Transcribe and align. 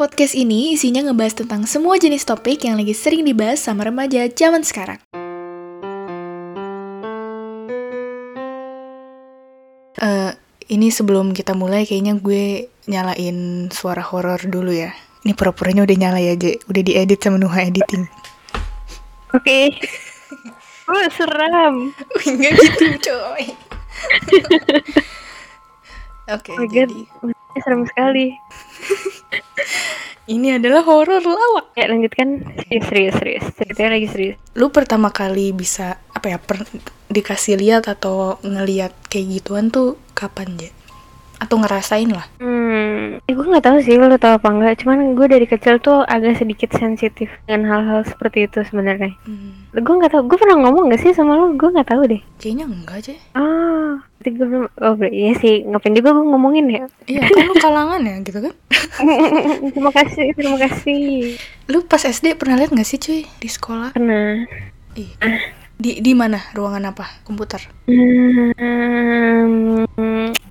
Podcast 0.00 0.32
ini 0.32 0.72
isinya 0.72 1.04
ngebahas 1.04 1.44
tentang 1.44 1.68
semua 1.68 2.00
jenis 2.00 2.24
topik 2.24 2.64
yang 2.64 2.80
lagi 2.80 2.96
sering 2.96 3.20
dibahas 3.20 3.60
sama 3.60 3.84
remaja 3.84 4.32
zaman 4.32 4.64
sekarang. 4.64 4.96
Eh, 10.00 10.32
ini 10.72 10.88
sebelum 10.88 11.36
kita 11.36 11.52
mulai 11.52 11.84
kayaknya 11.84 12.16
gue 12.16 12.72
nyalain 12.88 13.68
suara 13.68 14.00
horor 14.00 14.40
dulu 14.40 14.72
ya. 14.72 14.96
Ini 15.20 15.36
pura-puranya 15.36 15.84
udah 15.84 15.96
nyala 16.00 16.16
ya, 16.16 16.32
Je. 16.32 16.56
Udah 16.64 16.80
diedit 16.80 17.20
sama 17.20 17.36
Nuha 17.36 17.68
Editing. 17.68 18.08
Oke. 19.36 19.68
Oh, 20.90 21.06
seram. 21.14 21.94
Enggak 22.26 22.58
gitu, 22.58 22.98
coy. 22.98 23.54
Oke, 26.34 26.50
Oh 26.50 26.58
my 26.58 26.66
god, 26.66 26.90
jadi 26.90 27.62
serem 27.62 27.86
sekali. 27.86 28.34
Ini 30.30 30.56
adalah 30.56 30.86
horor 30.86 31.22
lawak. 31.22 31.74
Ya 31.74 31.90
lanjutkan. 31.90 32.42
Serius, 32.66 32.86
serius, 32.86 33.14
serius. 33.18 33.44
Ceritanya 33.58 33.90
lagi 33.98 34.08
serius. 34.10 34.36
Lu 34.54 34.70
pertama 34.70 35.10
kali 35.10 35.50
bisa 35.50 35.98
apa 36.14 36.34
ya, 36.34 36.38
per, 36.38 36.62
dikasih 37.10 37.58
lihat 37.58 37.90
atau 37.90 38.38
ngeliat 38.46 38.94
kayak 39.10 39.42
gituan 39.42 39.74
tuh 39.74 39.98
kapan, 40.14 40.54
Je? 40.58 40.70
Atau 41.40 41.56
ngerasain 41.56 42.06
lah. 42.06 42.28
Hmm, 42.36 43.16
eh, 43.24 43.32
gue 43.32 43.42
nggak 43.42 43.64
tahu 43.64 43.80
sih 43.80 43.96
lo 43.96 44.12
tau 44.20 44.36
apa 44.36 44.44
enggak. 44.46 44.84
Cuman 44.84 45.16
gue 45.16 45.24
dari 45.24 45.48
kecil 45.48 45.80
tuh 45.80 46.04
agak 46.04 46.36
sedikit 46.36 46.68
sensitif 46.76 47.32
dengan 47.48 47.64
hal-hal 47.64 48.04
seperti 48.04 48.44
itu 48.44 48.60
sebenarnya. 48.60 49.16
Hmm, 49.24 49.72
Gue 49.72 49.94
nggak 49.96 50.12
tahu. 50.12 50.28
Gue 50.28 50.36
pernah 50.36 50.60
ngomong 50.60 50.92
gak 50.92 51.00
sih 51.00 51.16
sama 51.16 51.32
lo? 51.34 51.56
Gue 51.56 51.72
nggak 51.72 51.88
tahu 51.88 52.02
deh. 52.06 52.20
kayaknya 52.36 52.68
enggak, 52.68 52.98
Je. 53.08 53.14
Ah, 53.32 54.04
berarti 54.20 54.28
gue 54.36 54.46
belum. 54.46 54.64
Oh, 54.84 54.94
iya 55.08 55.32
sih. 55.40 55.64
Ngapain 55.64 55.96
juga 55.96 56.12
gue 56.12 56.24
ngomongin 56.28 56.66
ya? 56.68 56.84
Iya, 57.08 57.24
kan 57.24 57.40
lu 57.48 57.54
kalangan 57.56 58.00
ya 58.04 58.14
gitu 58.20 58.38
kan? 58.44 58.52
terima 59.72 59.92
kasih, 59.96 60.26
terima 60.36 60.58
kasih. 60.60 61.40
Lu 61.72 61.80
pas 61.88 62.02
SD 62.02 62.36
pernah 62.36 62.60
lihat 62.60 62.68
gak 62.70 62.84
sih 62.84 63.00
cuy 63.00 63.24
di 63.24 63.48
sekolah? 63.48 63.96
Karena 63.96 64.44
Ih, 64.92 65.08
di 65.78 66.02
di 66.02 66.12
mana? 66.12 66.36
Ruangan 66.52 66.90
apa? 66.90 67.22
Komputer. 67.24 67.62
Hmm, 67.86 68.50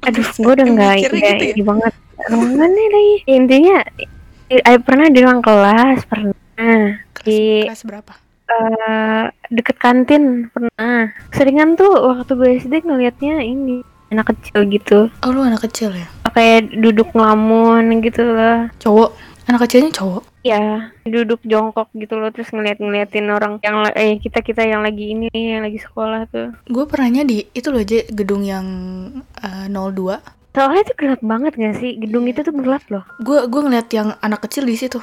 aduh, 0.09 0.25
gue 0.35 0.51
udah 0.51 0.65
nggak 0.67 0.95
gitu 0.99 1.15
ya? 1.15 1.63
banget. 1.63 1.93
Ruangannya 2.27 2.85
lagi. 2.89 3.15
Intinya, 3.27 3.77
i- 4.49 4.81
pernah 4.81 5.07
di 5.07 5.19
ruang 5.21 5.39
kelas, 5.39 6.03
pernah 6.03 6.35
Kelas, 7.09 7.23
di 7.23 7.39
kelas 7.63 7.83
berapa? 7.85 8.13
eh, 8.49 9.23
deket 9.47 9.77
kantin, 9.77 10.49
pernah. 10.49 11.13
Seringan 11.29 11.73
tuh 11.73 11.93
waktu 11.93 12.31
gue 12.33 12.49
SD 12.59 12.81
ngelihatnya 12.81 13.39
ini 13.39 13.85
anak 14.09 14.33
kecil 14.33 14.65
gitu, 14.65 14.99
Oh, 15.21 15.29
lu 15.29 15.45
anak 15.45 15.61
kecil 15.63 15.93
ya? 15.93 16.09
kayak 16.27 16.73
duduk 16.73 17.13
ngelamun 17.13 18.01
gitu 18.01 18.25
lah. 18.25 18.73
Cowok. 18.77 19.13
Anak 19.49 19.65
kecilnya 19.65 19.89
cowok. 19.89 20.23
Ya, 20.45 20.93
duduk 21.09 21.41
jongkok 21.41 21.89
gitu 21.97 22.21
loh, 22.21 22.29
terus 22.29 22.53
ngeliat-ngeliatin 22.53 23.25
orang 23.33 23.57
yang 23.65 23.81
eh 23.97 24.21
kita 24.21 24.45
kita 24.45 24.61
yang 24.61 24.85
lagi 24.85 25.17
ini, 25.17 25.25
yang 25.33 25.65
lagi 25.65 25.81
sekolah 25.81 26.29
tuh. 26.29 26.53
Gue 26.69 26.85
pernahnya 26.85 27.25
di 27.25 27.49
itu 27.57 27.73
loh 27.73 27.81
aja 27.81 28.05
gedung 28.13 28.45
yang 28.45 28.65
eh, 29.41 29.65
02. 29.65 30.53
Soalnya 30.53 30.81
itu 30.85 30.93
gelap 31.01 31.21
banget 31.25 31.53
gak 31.57 31.75
sih? 31.81 31.97
Gedung 31.97 32.29
itu 32.29 32.45
tuh 32.45 32.53
gelap 32.53 32.85
loh. 32.93 33.01
Gue 33.25 33.41
gue 33.49 33.61
ngeliat 33.65 33.89
yang 33.89 34.13
anak 34.21 34.45
kecil 34.45 34.69
di 34.69 34.77
situ 34.77 35.01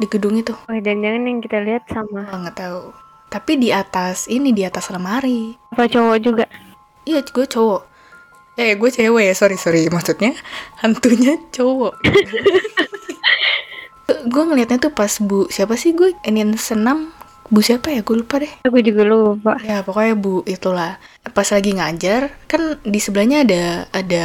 di 0.00 0.06
gedung 0.08 0.40
itu. 0.40 0.56
Oh, 0.56 0.72
jangan-jangan 0.72 1.22
yang 1.28 1.38
kita 1.44 1.58
lihat 1.60 1.84
sama 1.92 2.24
Gue 2.24 2.38
nggak 2.48 2.56
tahu. 2.56 2.82
Tapi 3.28 3.52
di 3.60 3.68
atas 3.72 4.24
ini 4.28 4.56
di 4.56 4.64
atas 4.64 4.88
lemari. 4.88 5.52
apa 5.72 5.84
cowok 5.84 6.16
juga? 6.20 6.44
Iya, 7.04 7.20
gue 7.24 7.44
cowok. 7.44 7.82
Eh, 8.56 8.76
gue 8.76 8.90
cewek 8.92 9.24
ya. 9.28 9.34
Sorry 9.36 9.56
sorry. 9.60 9.88
Maksudnya 9.88 10.32
hantunya 10.80 11.36
cowok. 11.52 11.92
gue 14.26 14.42
ngeliatnya 14.42 14.78
tuh 14.78 14.92
pas 14.92 15.10
bu 15.18 15.46
siapa 15.48 15.74
sih 15.76 15.92
gue 15.92 16.14
ingin 16.24 16.54
senam 16.56 17.10
bu 17.52 17.60
siapa 17.60 17.92
ya 17.92 18.00
gue 18.00 18.16
lupa 18.16 18.40
deh 18.40 18.48
Aku 18.64 18.80
juga 18.80 19.02
lupa. 19.04 19.60
Ya 19.60 19.84
pokoknya 19.84 20.14
bu 20.16 20.40
itulah 20.48 20.96
pas 21.36 21.44
lagi 21.52 21.76
ngajar 21.76 22.32
kan 22.48 22.80
di 22.80 22.96
sebelahnya 22.96 23.44
ada 23.44 23.62
ada 23.92 24.24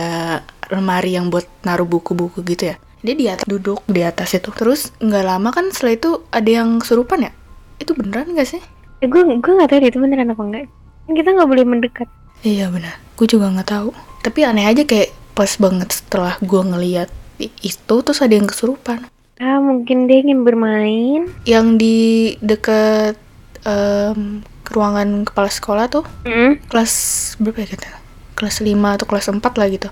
lemari 0.72 1.16
yang 1.16 1.28
buat 1.28 1.44
naruh 1.67 1.88
buku-buku 1.88 2.44
gitu 2.47 2.72
ya. 2.72 2.75
Dia 3.03 3.16
di 3.16 3.25
atas 3.28 3.45
duduk 3.45 3.84
di 3.88 4.01
atas 4.03 4.31
itu. 4.35 4.50
Terus 4.56 4.95
nggak 5.03 5.25
lama 5.28 5.50
kan 5.51 5.69
setelah 5.75 5.94
itu 5.95 6.12
ada 6.31 6.50
yang 6.50 6.79
kesurupan 6.79 7.28
ya? 7.28 7.31
Itu 7.78 7.94
beneran 7.94 8.31
nggak 8.31 8.47
sih? 8.47 8.62
Eh, 9.03 9.07
gue 9.12 9.22
gue 9.22 9.53
nggak 9.53 9.69
tahu 9.69 9.79
itu 9.83 10.00
beneran 10.00 10.31
apa 10.31 10.41
enggak. 10.41 10.66
Kan 11.07 11.13
Kita 11.13 11.29
nggak 11.35 11.50
boleh 11.51 11.66
mendekat. 11.67 12.07
Iya 12.47 12.72
benar. 12.72 12.95
Gue 13.19 13.28
juga 13.28 13.51
nggak 13.51 13.69
tahu. 13.69 13.89
Tapi 14.23 14.39
aneh 14.47 14.66
aja 14.67 14.83
kayak 14.88 15.12
pas 15.35 15.51
banget 15.62 15.91
setelah 15.94 16.39
gue 16.41 16.62
ngeliat 16.63 17.09
itu 17.38 17.95
terus 18.01 18.19
ada 18.23 18.33
yang 18.33 18.50
kesurupan. 18.50 19.06
Ah, 19.38 19.59
mungkin 19.59 20.09
dia 20.09 20.20
ingin 20.20 20.42
bermain. 20.42 21.30
Yang 21.44 21.68
di 21.78 21.98
deket 22.40 23.16
em, 23.62 24.42
ruangan 24.68 25.24
kepala 25.24 25.48
sekolah 25.48 25.86
tuh 25.88 26.06
Hmm. 26.24 26.58
kelas 26.66 26.94
berapa 27.38 27.62
ya 27.62 27.68
kita? 27.70 27.90
Kelas 28.34 28.59
5 28.59 28.98
atau 28.98 29.06
kelas 29.06 29.30
4 29.30 29.53
lah 29.53 29.68
gitu. 29.68 29.90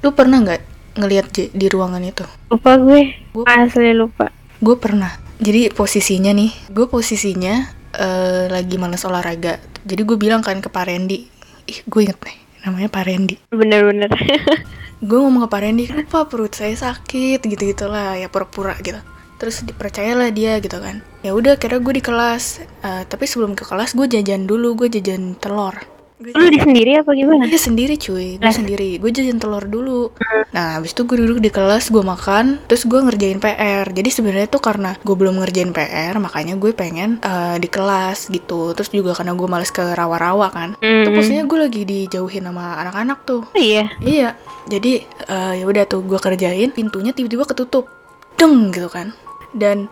Lu 0.00 0.10
pernah 0.10 0.38
nggak 0.38 0.62
ngelihat 0.96 1.26
di 1.32 1.66
ruangan 1.66 2.02
itu? 2.02 2.26
Lupa 2.48 2.74
gue. 2.76 3.14
Gue- 3.30 3.46
Asli 3.46 3.90
lupa. 3.92 4.30
Gue 4.58 4.74
pernah. 4.74 5.10
Jadi 5.36 5.70
posisinya 5.70 6.30
nih, 6.30 6.50
gue 6.68 6.86
posisinya 6.86 7.54
eh, 7.92 8.46
lagi 8.48 8.74
males 8.74 9.02
olahraga. 9.02 9.58
Jadi 9.86 10.02
gue 10.02 10.16
bilang 10.16 10.42
kan 10.42 10.58
ke 10.58 10.66
Pak 10.66 10.84
Randy, 10.84 11.30
ih 11.64 11.78
gue 11.84 12.00
inget 12.02 12.18
nih, 12.18 12.36
namanya 12.64 12.88
Pak 12.88 13.04
Randy. 13.04 13.36
Bener-bener. 13.52 14.10
Gue 15.04 15.18
ngomong 15.20 15.44
ke 15.44 15.48
Pak 15.52 15.60
Randy, 15.60 15.84
lupa 15.92 16.24
perut 16.24 16.56
saya 16.56 16.72
sakit 16.72 17.44
gitu 17.44 17.62
gitulah 17.76 18.16
ya 18.16 18.32
pura-pura 18.32 18.72
gitu. 18.80 18.98
Terus 19.36 19.60
dipercayalah 19.68 20.32
dia 20.32 20.56
gitu 20.64 20.80
kan. 20.80 21.04
Ya 21.20 21.36
udah, 21.36 21.60
kira 21.60 21.76
gue 21.76 22.00
di 22.00 22.00
kelas. 22.00 22.64
Eh, 22.80 23.02
tapi 23.04 23.28
sebelum 23.28 23.52
ke 23.52 23.68
kelas 23.68 23.92
gue 23.92 24.08
jajan 24.08 24.48
dulu, 24.48 24.80
gue 24.80 24.88
jajan 24.88 25.36
telur. 25.36 25.76
Lu 26.14 26.46
di 26.46 26.62
sendiri 26.62 27.02
apa 27.02 27.10
gimana? 27.10 27.42
Iya 27.42 27.58
sendiri 27.58 27.98
cuy, 27.98 28.38
gue 28.38 28.52
sendiri. 28.54 29.02
Gue 29.02 29.10
jajan 29.10 29.42
telur 29.42 29.66
dulu. 29.66 30.14
Nah, 30.54 30.78
habis 30.78 30.94
itu 30.94 31.02
gue 31.02 31.18
duduk 31.18 31.42
di 31.42 31.50
kelas, 31.50 31.90
gue 31.90 32.06
makan, 32.06 32.62
terus 32.70 32.86
gue 32.86 33.02
ngerjain 33.02 33.42
PR. 33.42 33.90
Jadi 33.90 34.14
sebenarnya 34.14 34.46
tuh 34.46 34.62
karena 34.62 34.94
gue 35.02 35.10
belum 35.10 35.42
ngerjain 35.42 35.74
PR, 35.74 36.14
makanya 36.22 36.54
gue 36.54 36.70
pengen 36.70 37.18
eh, 37.18 37.58
di 37.58 37.66
kelas 37.66 38.30
gitu. 38.30 38.78
Terus 38.78 38.94
juga 38.94 39.10
karena 39.10 39.34
gue 39.34 39.48
males 39.50 39.74
ke 39.74 39.82
rawa-rawa 39.82 40.54
kan. 40.54 40.68
Itu 40.78 41.10
Hmm. 41.10 41.18
posisinya 41.18 41.44
gue 41.44 41.58
lagi 41.66 41.82
dijauhin 41.82 42.46
sama 42.46 42.78
anak-anak 42.78 43.18
tuh. 43.26 43.42
Oh, 43.50 43.58
iya. 43.58 43.90
Iya, 43.98 44.38
jadi 44.70 45.02
eh, 45.26 45.52
ya 45.58 45.64
udah 45.66 45.82
tuh 45.84 46.06
gue 46.06 46.22
kerjain, 46.22 46.70
pintunya 46.70 47.10
tiba-tiba 47.10 47.42
ketutup, 47.42 47.90
deng 48.38 48.70
gitu 48.70 48.86
kan. 48.86 49.10
Dan 49.50 49.90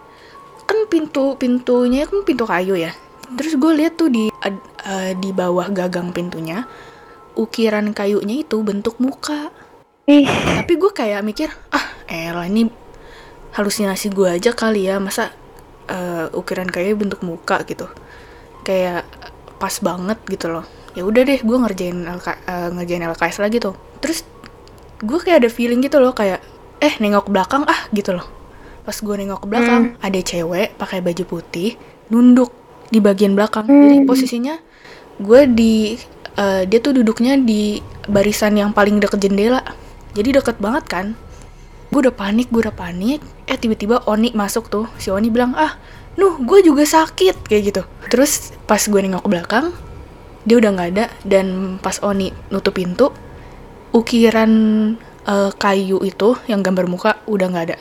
kan 0.62 0.86
pintu 0.86 1.34
pintunya 1.34 2.06
kan 2.06 2.22
pintu 2.22 2.46
kayu 2.46 2.78
ya. 2.78 2.94
Terus 3.36 3.54
gue 3.56 3.72
lihat 3.78 3.96
tuh 3.96 4.12
di 4.12 4.28
eh, 4.28 5.12
di 5.16 5.30
bawah 5.32 5.70
gagang 5.72 6.12
pintunya 6.12 6.66
ukiran 7.32 7.96
kayunya 7.96 8.44
itu 8.44 8.60
bentuk 8.60 9.00
muka. 9.00 9.48
Ih, 10.04 10.26
Tapi 10.26 10.72
gue 10.76 10.90
kayak 10.90 11.22
mikir, 11.22 11.48
ah 11.70 11.86
elah 12.10 12.44
ini 12.44 12.68
halusinasi 13.54 14.10
gue 14.10 14.28
aja 14.28 14.50
kali 14.52 14.90
ya, 14.90 14.98
masa 14.98 15.32
eh, 15.88 16.26
ukiran 16.34 16.68
kayu 16.68 16.98
bentuk 16.98 17.22
muka 17.24 17.62
gitu. 17.64 17.88
Kayak 18.66 19.06
pas 19.56 19.72
banget 19.78 20.18
gitu 20.26 20.50
loh. 20.50 20.66
Ya 20.92 21.08
udah 21.08 21.22
deh, 21.24 21.40
gue 21.40 21.56
ngerjain 21.56 22.04
LK, 22.04 22.28
eh, 22.28 22.68
ngerjain 22.74 23.04
LKS 23.14 23.38
lagi 23.40 23.62
tuh. 23.62 23.78
Terus 24.02 24.26
gue 25.00 25.18
kayak 25.22 25.46
ada 25.46 25.50
feeling 25.50 25.80
gitu 25.80 26.02
loh, 26.02 26.12
kayak 26.12 26.42
eh 26.82 26.94
nengok 26.98 27.30
ke 27.30 27.30
belakang 27.30 27.62
ah 27.64 27.86
gitu 27.94 28.12
loh. 28.12 28.26
Pas 28.82 28.98
gue 28.98 29.14
nengok 29.14 29.46
ke 29.46 29.48
belakang, 29.48 29.94
ada 30.02 30.20
cewek 30.20 30.74
pakai 30.74 30.98
baju 30.98 31.24
putih 31.24 31.78
nunduk 32.10 32.50
di 32.92 33.00
bagian 33.00 33.32
belakang. 33.32 33.64
Jadi 33.66 33.96
Hmm. 33.98 34.06
posisinya 34.06 34.54
gue 35.16 35.40
di 35.48 35.96
eh, 36.32 36.64
dia 36.64 36.80
tuh 36.80 36.96
duduknya 36.96 37.36
di 37.36 37.76
barisan 38.08 38.56
yang 38.56 38.72
paling 38.72 39.00
deket 39.00 39.20
jendela. 39.20 39.60
Jadi 40.12 40.36
deket 40.36 40.56
banget 40.60 40.84
kan. 40.88 41.06
Gue 41.88 42.08
udah 42.08 42.14
panik, 42.16 42.48
gue 42.48 42.64
udah 42.64 42.72
panik. 42.72 43.20
Eh 43.44 43.56
tiba-tiba 43.56 44.00
Oni 44.08 44.32
masuk 44.32 44.68
tuh. 44.68 44.88
Si 44.96 45.12
Oni 45.12 45.28
bilang, 45.28 45.52
ah, 45.56 45.76
Nuh, 46.16 46.36
gue 46.40 46.60
juga 46.60 46.84
sakit 46.84 47.44
kayak 47.44 47.62
gitu. 47.72 47.82
Terus 48.12 48.52
pas 48.64 48.80
gue 48.80 49.00
nengok 49.00 49.24
ke 49.24 49.30
belakang, 49.32 49.66
dia 50.44 50.56
udah 50.60 50.70
nggak 50.72 50.88
ada. 50.96 51.04
Dan 51.24 51.76
pas 51.80 51.96
Oni 52.00 52.32
nutup 52.48 52.76
pintu, 52.76 53.12
ukiran 53.92 54.52
eh, 55.22 55.50
kayu 55.56 56.00
itu 56.02 56.34
yang 56.48 56.64
gambar 56.64 56.88
muka 56.88 57.10
udah 57.28 57.46
nggak 57.52 57.66
ada. 57.72 57.78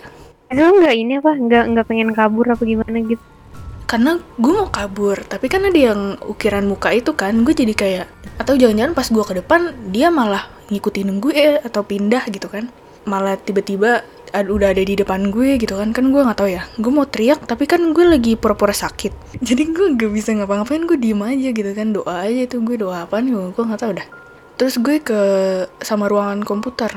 lu 0.52 0.84
nggak 0.84 0.96
ini 1.00 1.14
apa? 1.18 1.32
Nggak 1.40 1.64
nggak 1.72 1.86
pengen 1.88 2.10
kabur 2.12 2.44
apa 2.52 2.64
gimana 2.68 3.00
gitu? 3.08 3.24
Karena 3.92 4.16
gue 4.40 4.54
mau 4.56 4.72
kabur, 4.72 5.20
tapi 5.28 5.52
kan 5.52 5.68
ada 5.68 5.76
yang 5.76 6.16
ukiran 6.24 6.64
muka 6.64 6.96
itu 6.96 7.12
kan, 7.12 7.44
gue 7.44 7.52
jadi 7.52 7.76
kayak 7.76 8.06
atau 8.40 8.56
jangan-jangan 8.56 8.96
pas 8.96 9.08
gue 9.12 9.24
ke 9.28 9.34
depan 9.44 9.62
dia 9.92 10.08
malah 10.08 10.48
ngikutin 10.72 11.20
gue 11.20 11.60
atau 11.60 11.84
pindah 11.84 12.24
gitu 12.32 12.48
kan, 12.48 12.72
malah 13.04 13.36
tiba-tiba 13.36 14.08
ad- 14.32 14.48
udah 14.48 14.72
ada 14.72 14.80
di 14.80 14.96
depan 14.96 15.28
gue 15.28 15.60
gitu 15.60 15.76
kan, 15.76 15.92
kan 15.92 16.08
gue 16.08 16.24
nggak 16.24 16.40
tahu 16.40 16.56
ya, 16.56 16.64
gue 16.80 16.88
mau 16.88 17.04
teriak 17.04 17.44
tapi 17.44 17.68
kan 17.68 17.84
gue 17.92 18.06
lagi 18.08 18.40
pura-pura 18.40 18.72
sakit, 18.72 19.12
jadi 19.52 19.68
gue 19.68 20.00
gak 20.00 20.12
bisa 20.16 20.32
ngapa-ngapain, 20.40 20.88
gue 20.88 20.96
diem 20.96 21.20
aja 21.20 21.52
gitu 21.52 21.72
kan, 21.76 21.92
doa 21.92 22.24
aja 22.24 22.48
itu 22.48 22.64
gue 22.64 22.80
doa 22.80 23.04
apaan 23.04 23.28
gue 23.28 23.52
gue 23.52 23.64
nggak 23.68 23.82
tahu 23.84 23.92
dah. 24.00 24.08
Terus 24.56 24.80
gue 24.80 25.04
ke 25.04 25.20
sama 25.84 26.08
ruangan 26.08 26.48
komputer, 26.48 26.96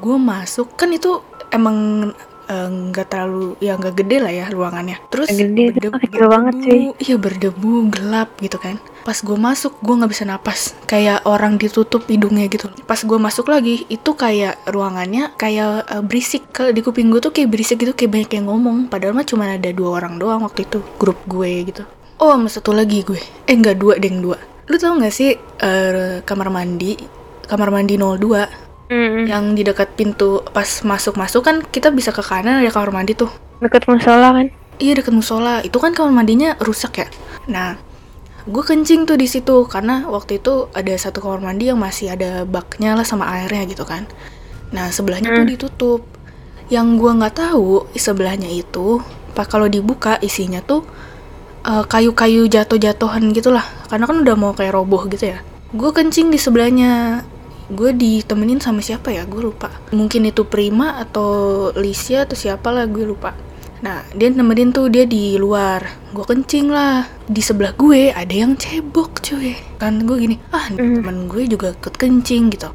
gue 0.00 0.16
masuk 0.16 0.80
kan 0.80 0.88
itu 0.96 1.20
emang 1.52 2.08
eh, 2.52 2.68
nggak 2.68 3.06
terlalu 3.08 3.56
ya 3.64 3.80
nggak 3.80 3.94
gede 3.96 4.16
lah 4.20 4.32
ya 4.32 4.46
ruangannya. 4.52 5.00
Terus 5.08 5.32
gede, 5.32 5.72
itu 5.72 5.88
berde- 5.88 6.04
kecil 6.04 6.26
banget, 6.28 6.54
cuy. 6.60 6.80
iya 7.00 7.16
berdebu 7.16 7.72
gelap 7.88 8.28
gitu 8.38 8.60
kan. 8.60 8.76
Pas 9.02 9.18
gue 9.18 9.34
masuk 9.34 9.80
gue 9.80 9.94
nggak 9.98 10.12
bisa 10.12 10.24
napas. 10.28 10.76
Kayak 10.86 11.24
orang 11.26 11.56
ditutup 11.58 12.06
hidungnya 12.06 12.46
gitu. 12.46 12.68
Pas 12.84 13.00
gue 13.00 13.18
masuk 13.18 13.48
lagi 13.50 13.82
itu 13.88 14.10
kayak 14.14 14.60
ruangannya 14.68 15.32
kayak 15.34 15.88
eh, 15.88 16.02
berisik. 16.04 16.52
Ke 16.52 16.70
di 16.70 16.84
kuping 16.84 17.08
gue 17.08 17.18
tuh 17.18 17.32
kayak 17.32 17.48
berisik 17.48 17.80
gitu 17.80 17.96
kayak 17.96 18.12
banyak 18.12 18.30
yang 18.36 18.46
ngomong. 18.46 18.92
Padahal 18.92 19.16
mah 19.16 19.26
cuma 19.26 19.48
ada 19.48 19.70
dua 19.72 19.98
orang 19.98 20.20
doang 20.20 20.44
waktu 20.44 20.68
itu 20.68 20.84
grup 21.00 21.18
gue 21.24 21.72
gitu. 21.72 21.82
Oh 22.20 22.30
sama 22.36 22.46
satu 22.46 22.70
lagi 22.70 23.02
gue. 23.02 23.18
Eh 23.48 23.56
nggak 23.56 23.80
dua 23.80 23.98
deng 23.98 24.22
dua. 24.22 24.38
Lu 24.70 24.78
tau 24.78 24.94
nggak 24.94 25.10
sih 25.10 25.34
eh, 25.58 26.22
kamar 26.22 26.52
mandi? 26.52 26.94
Kamar 27.42 27.74
mandi 27.74 27.98
02 27.98 28.61
Mm-mm. 28.90 29.24
yang 29.30 29.54
di 29.56 29.62
dekat 29.62 29.94
pintu 29.96 30.42
pas 30.52 30.66
masuk-masuk 30.84 31.42
kan 31.46 31.56
kita 31.64 31.88
bisa 31.94 32.10
ke 32.12 32.20
kanan 32.20 32.60
ada 32.60 32.70
kamar 32.70 32.90
mandi 32.92 33.14
tuh. 33.14 33.30
Deket 33.62 33.86
musola 33.88 34.34
kan? 34.34 34.46
iya 34.82 34.92
dekat 34.98 35.14
musola. 35.14 35.62
Itu 35.62 35.78
kan 35.78 35.94
kamar 35.94 36.12
mandinya 36.12 36.58
rusak 36.58 36.98
ya? 36.98 37.06
Nah 37.48 37.78
gue 38.42 38.62
kencing 38.66 39.06
tuh 39.06 39.14
di 39.14 39.30
situ 39.30 39.70
karena 39.70 40.02
waktu 40.10 40.42
itu 40.42 40.66
ada 40.74 40.90
satu 40.98 41.22
kamar 41.22 41.40
mandi 41.40 41.70
yang 41.70 41.78
masih 41.78 42.10
ada 42.10 42.42
baknya 42.42 42.98
lah 42.98 43.06
sama 43.06 43.30
airnya 43.30 43.64
gitu 43.70 43.86
kan. 43.86 44.04
Nah 44.74 44.90
sebelahnya 44.90 45.30
tuh 45.32 45.44
Hmm. 45.46 45.52
ditutup. 45.52 46.00
Yang 46.68 46.86
gue 47.00 47.10
nggak 47.22 47.34
tahu 47.36 47.86
sebelahnya 47.94 48.48
itu 48.50 49.00
pak 49.32 49.48
kalau 49.48 49.68
dibuka 49.70 50.18
isinya 50.20 50.60
tuh 50.60 50.84
eh, 51.64 51.84
kayu-kayu 51.86 52.50
jatuh-jatuhan 52.50 53.30
gitulah. 53.32 53.64
Karena 53.88 54.04
kan 54.10 54.16
udah 54.20 54.34
mau 54.36 54.52
kayak 54.52 54.74
roboh 54.74 55.06
gitu 55.08 55.32
ya. 55.36 55.38
Gue 55.72 55.90
kencing 55.94 56.28
di 56.28 56.38
sebelahnya 56.40 57.22
gue 57.72 57.90
ditemenin 57.96 58.60
sama 58.60 58.84
siapa 58.84 59.08
ya? 59.10 59.24
Gue 59.24 59.48
lupa. 59.48 59.72
Mungkin 59.90 60.28
itu 60.28 60.44
Prima 60.44 61.00
atau 61.00 61.72
Lisia 61.72 62.28
atau 62.28 62.36
siapa 62.36 62.68
lah 62.68 62.84
gue 62.86 63.02
lupa. 63.02 63.32
Nah 63.82 64.06
dia 64.14 64.30
nemenin 64.30 64.70
tuh 64.70 64.92
dia 64.92 65.08
di 65.08 65.34
luar. 65.40 65.82
Gue 66.12 66.22
kencing 66.22 66.68
lah. 66.70 67.08
Di 67.26 67.40
sebelah 67.40 67.72
gue 67.74 68.12
ada 68.12 68.30
yang 68.30 68.54
cebok 68.54 69.24
cuy. 69.24 69.56
Kan 69.80 70.04
gue 70.04 70.16
gini 70.20 70.36
ah 70.52 70.68
Mhm. 70.70 71.02
temen 71.02 71.16
gue 71.26 71.42
juga 71.48 71.72
ikut 71.72 71.94
kencing 71.96 72.52
gitu. 72.52 72.70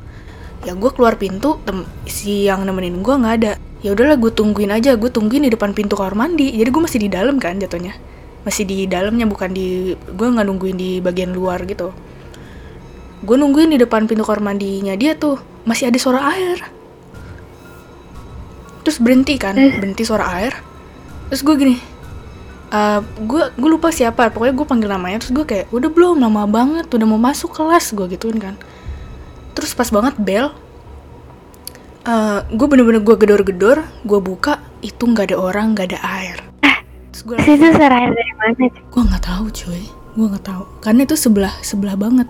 Ya 0.66 0.74
gue 0.74 0.90
keluar 0.92 1.16
pintu 1.16 1.62
tem 1.64 1.86
si 2.10 2.50
yang 2.50 2.66
nemenin 2.66 3.00
gue 3.00 3.14
nggak 3.14 3.36
ada. 3.40 3.54
Ya 3.86 3.94
udahlah 3.94 4.18
gue 4.18 4.34
tungguin 4.34 4.74
aja. 4.74 4.98
Gue 4.98 5.14
tungguin 5.14 5.46
di 5.46 5.52
depan 5.54 5.72
pintu 5.72 5.94
kamar 5.96 6.18
mandi. 6.18 6.52
Jadi 6.52 6.70
gue 6.74 6.82
masih 6.84 7.00
di 7.00 7.10
dalam 7.14 7.38
kan 7.38 7.56
jatuhnya. 7.56 7.94
Masih 8.44 8.66
di 8.66 8.90
dalamnya 8.90 9.30
bukan 9.30 9.54
di 9.54 9.94
gue 9.94 10.28
nggak 10.28 10.46
nungguin 10.48 10.76
di 10.76 10.92
bagian 11.00 11.32
luar 11.32 11.62
gitu 11.68 11.92
gue 13.18 13.36
nungguin 13.36 13.74
di 13.74 13.80
depan 13.80 14.06
pintu 14.06 14.22
kamar 14.22 14.54
mandinya 14.54 14.94
dia 14.94 15.18
tuh. 15.18 15.42
Masih 15.64 15.90
ada 15.90 15.98
suara 15.98 16.32
air. 16.32 16.62
Terus 18.84 18.98
berhenti 19.00 19.36
kan 19.36 19.58
Eh. 19.58 19.76
berhenti 19.76 20.04
suara 20.04 20.26
air. 20.40 20.54
Terus 21.30 21.44
gue 21.44 21.56
gini 21.58 21.78
eh 22.68 23.00
gue 23.00 23.44
gue 23.56 23.70
lupa 23.70 23.92
siapa. 23.92 24.28
Pokoknya 24.30 24.54
gue 24.56 24.68
panggil 24.68 24.90
namanya 24.92 25.18
terus 25.24 25.32
gue 25.32 25.46
kayak 25.48 25.72
udah 25.72 25.88
belum 25.88 26.20
lama 26.20 26.44
banget 26.48 26.88
udah 26.88 27.08
mau 27.08 27.20
masuk 27.20 27.52
kelas 27.52 27.96
gue 27.96 28.06
gituin 28.12 28.40
kan. 28.40 28.56
Terus 29.56 29.72
pas 29.74 29.88
banget 29.88 30.16
bel 30.20 30.52
eh 32.08 32.40
gue 32.48 32.68
bener-bener 32.68 33.04
gue 33.04 33.16
gedor-gedor 33.20 33.84
gue 34.04 34.20
buka 34.24 34.64
itu 34.80 35.04
nggak 35.04 35.32
ada 35.32 35.38
orang 35.40 35.76
nggak 35.76 35.96
ada 35.96 36.00
air. 36.24 36.38
Terus 37.12 37.22
gue 37.24 37.36
itu 37.40 37.68
suara 37.76 37.96
air 38.04 38.12
dari 38.14 38.34
mana? 38.40 38.68
gue 38.72 39.02
nggak 39.04 39.24
tahu 39.26 39.46
cuy. 39.52 39.84
Gue 40.16 40.26
nggak 40.32 40.46
tahu. 40.48 40.64
Karena 40.80 41.02
itu 41.04 41.16
sebelah 41.20 41.54
sebelah 41.60 41.96
banget 41.96 42.28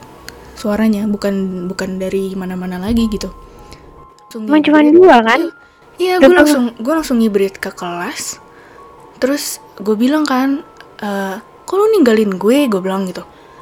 suaranya 0.57 1.05
bukan 1.05 1.65
bukan 1.69 2.01
dari 2.01 2.33
mana-mana 2.33 2.81
lagi 2.81 3.05
gitu. 3.07 3.29
Cuma 4.33 4.57
ngibrit. 4.57 4.91
dua 4.91 5.21
kan? 5.23 5.41
iya 6.01 6.17
Udah 6.17 6.27
gue 6.29 6.35
langsung 6.35 6.63
gue 6.75 6.93
langsung 6.93 7.17
ngibrit 7.21 7.61
ke 7.61 7.69
kelas. 7.69 8.41
Terus 9.21 9.61
gue 9.77 9.93
bilang 9.93 10.25
kan 10.25 10.65
eh 10.97 11.37
kok 11.41 11.75
lu 11.77 11.85
ninggalin 11.93 12.35
gue? 12.35 12.65
Gue 12.67 12.81
bilang 12.81 13.05
gitu. 13.05 13.21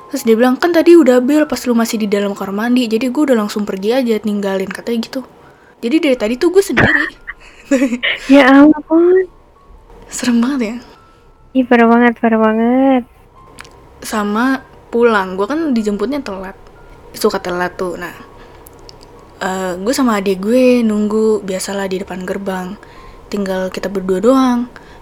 Terus 0.09 0.23
dia 0.23 0.35
bilang 0.39 0.55
kan 0.55 0.71
tadi 0.71 0.95
udah 0.95 1.19
bel 1.19 1.43
pas 1.43 1.59
lu 1.67 1.75
masih 1.75 1.99
di 1.99 2.07
dalam 2.07 2.31
kamar 2.31 2.55
mandi 2.55 2.87
jadi 2.87 3.11
gue 3.11 3.23
udah 3.27 3.35
langsung 3.35 3.67
pergi 3.67 3.91
aja 3.91 4.15
ninggalin 4.23 4.71
katanya 4.71 4.99
gitu. 5.03 5.21
Jadi 5.83 5.95
dari 5.99 6.15
tadi 6.17 6.33
tuh 6.39 6.49
gue 6.55 6.63
sendiri. 6.63 7.07
Ya 8.29 8.45
ampun. 8.61 9.25
serem 10.05 10.37
banget 10.37 10.61
ya. 10.61 10.75
Ih 11.57 11.65
parah 11.65 11.89
banget, 11.89 12.13
parah 12.21 12.37
banget. 12.37 13.03
sama 14.05 14.61
pulang 14.93 15.33
gue 15.33 15.49
kan 15.49 15.73
dijemputnya 15.73 16.21
telat 16.21 16.53
suka 17.17 17.39
telat 17.41 17.75
tuh 17.75 17.95
nah 17.97 18.15
gue 19.75 19.93
sama 19.93 20.17
adik 20.17 20.41
gue 20.41 20.81
nunggu 20.81 21.43
biasalah 21.45 21.85
di 21.85 22.01
depan 22.01 22.23
gerbang 22.25 22.73
tinggal 23.29 23.69
kita 23.69 23.91
berdua 23.91 24.17
doang 24.23 24.59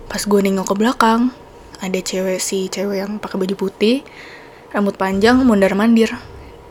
pas 0.10 0.20
gue 0.20 0.40
nengok 0.42 0.74
ke 0.74 0.76
belakang 0.76 1.32
ada 1.80 2.00
cewek 2.00 2.40
si 2.40 2.68
cewek 2.68 3.04
yang 3.04 3.12
pakai 3.20 3.40
baju 3.40 3.56
putih 3.56 4.04
rambut 4.74 4.98
panjang 4.98 5.40
mondar 5.46 5.78
mandir 5.78 6.12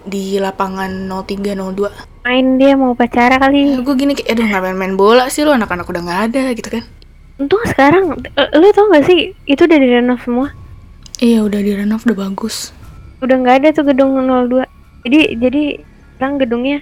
di 0.03 0.37
lapangan 0.37 0.91
0302 1.07 2.27
Main 2.27 2.55
dia 2.59 2.79
mau 2.79 2.95
pacara 2.95 3.35
kali. 3.39 3.83
gue 3.83 3.95
gini 3.99 4.15
kayak 4.15 4.35
aduh 4.35 4.47
ngapain 4.47 4.79
main 4.79 4.95
bola 4.95 5.27
sih 5.31 5.43
lo 5.47 5.55
anak-anak 5.55 5.87
udah 5.87 6.03
nggak 6.03 6.21
ada 6.31 6.43
gitu 6.55 6.71
kan 6.79 6.85
Untung 7.41 7.65
sekarang, 7.67 8.13
eh, 8.39 8.49
lu 8.55 8.71
tau 8.71 8.87
gak 8.93 9.09
sih, 9.09 9.35
itu 9.49 9.65
udah 9.67 9.79
direnov 9.81 10.21
semua. 10.23 10.53
iya 11.19 11.43
udah 11.43 11.59
direnov 11.65 12.05
udah 12.07 12.19
bagus 12.29 12.71
Udah 13.23 13.39
nggak 13.39 13.57
ada 13.63 13.69
tuh 13.71 13.87
gedung 13.87 14.15
02. 14.19 14.67
Jadi, 15.03 15.21
jadi 15.39 15.63
sekarang 16.17 16.39
gedungnya 16.39 16.79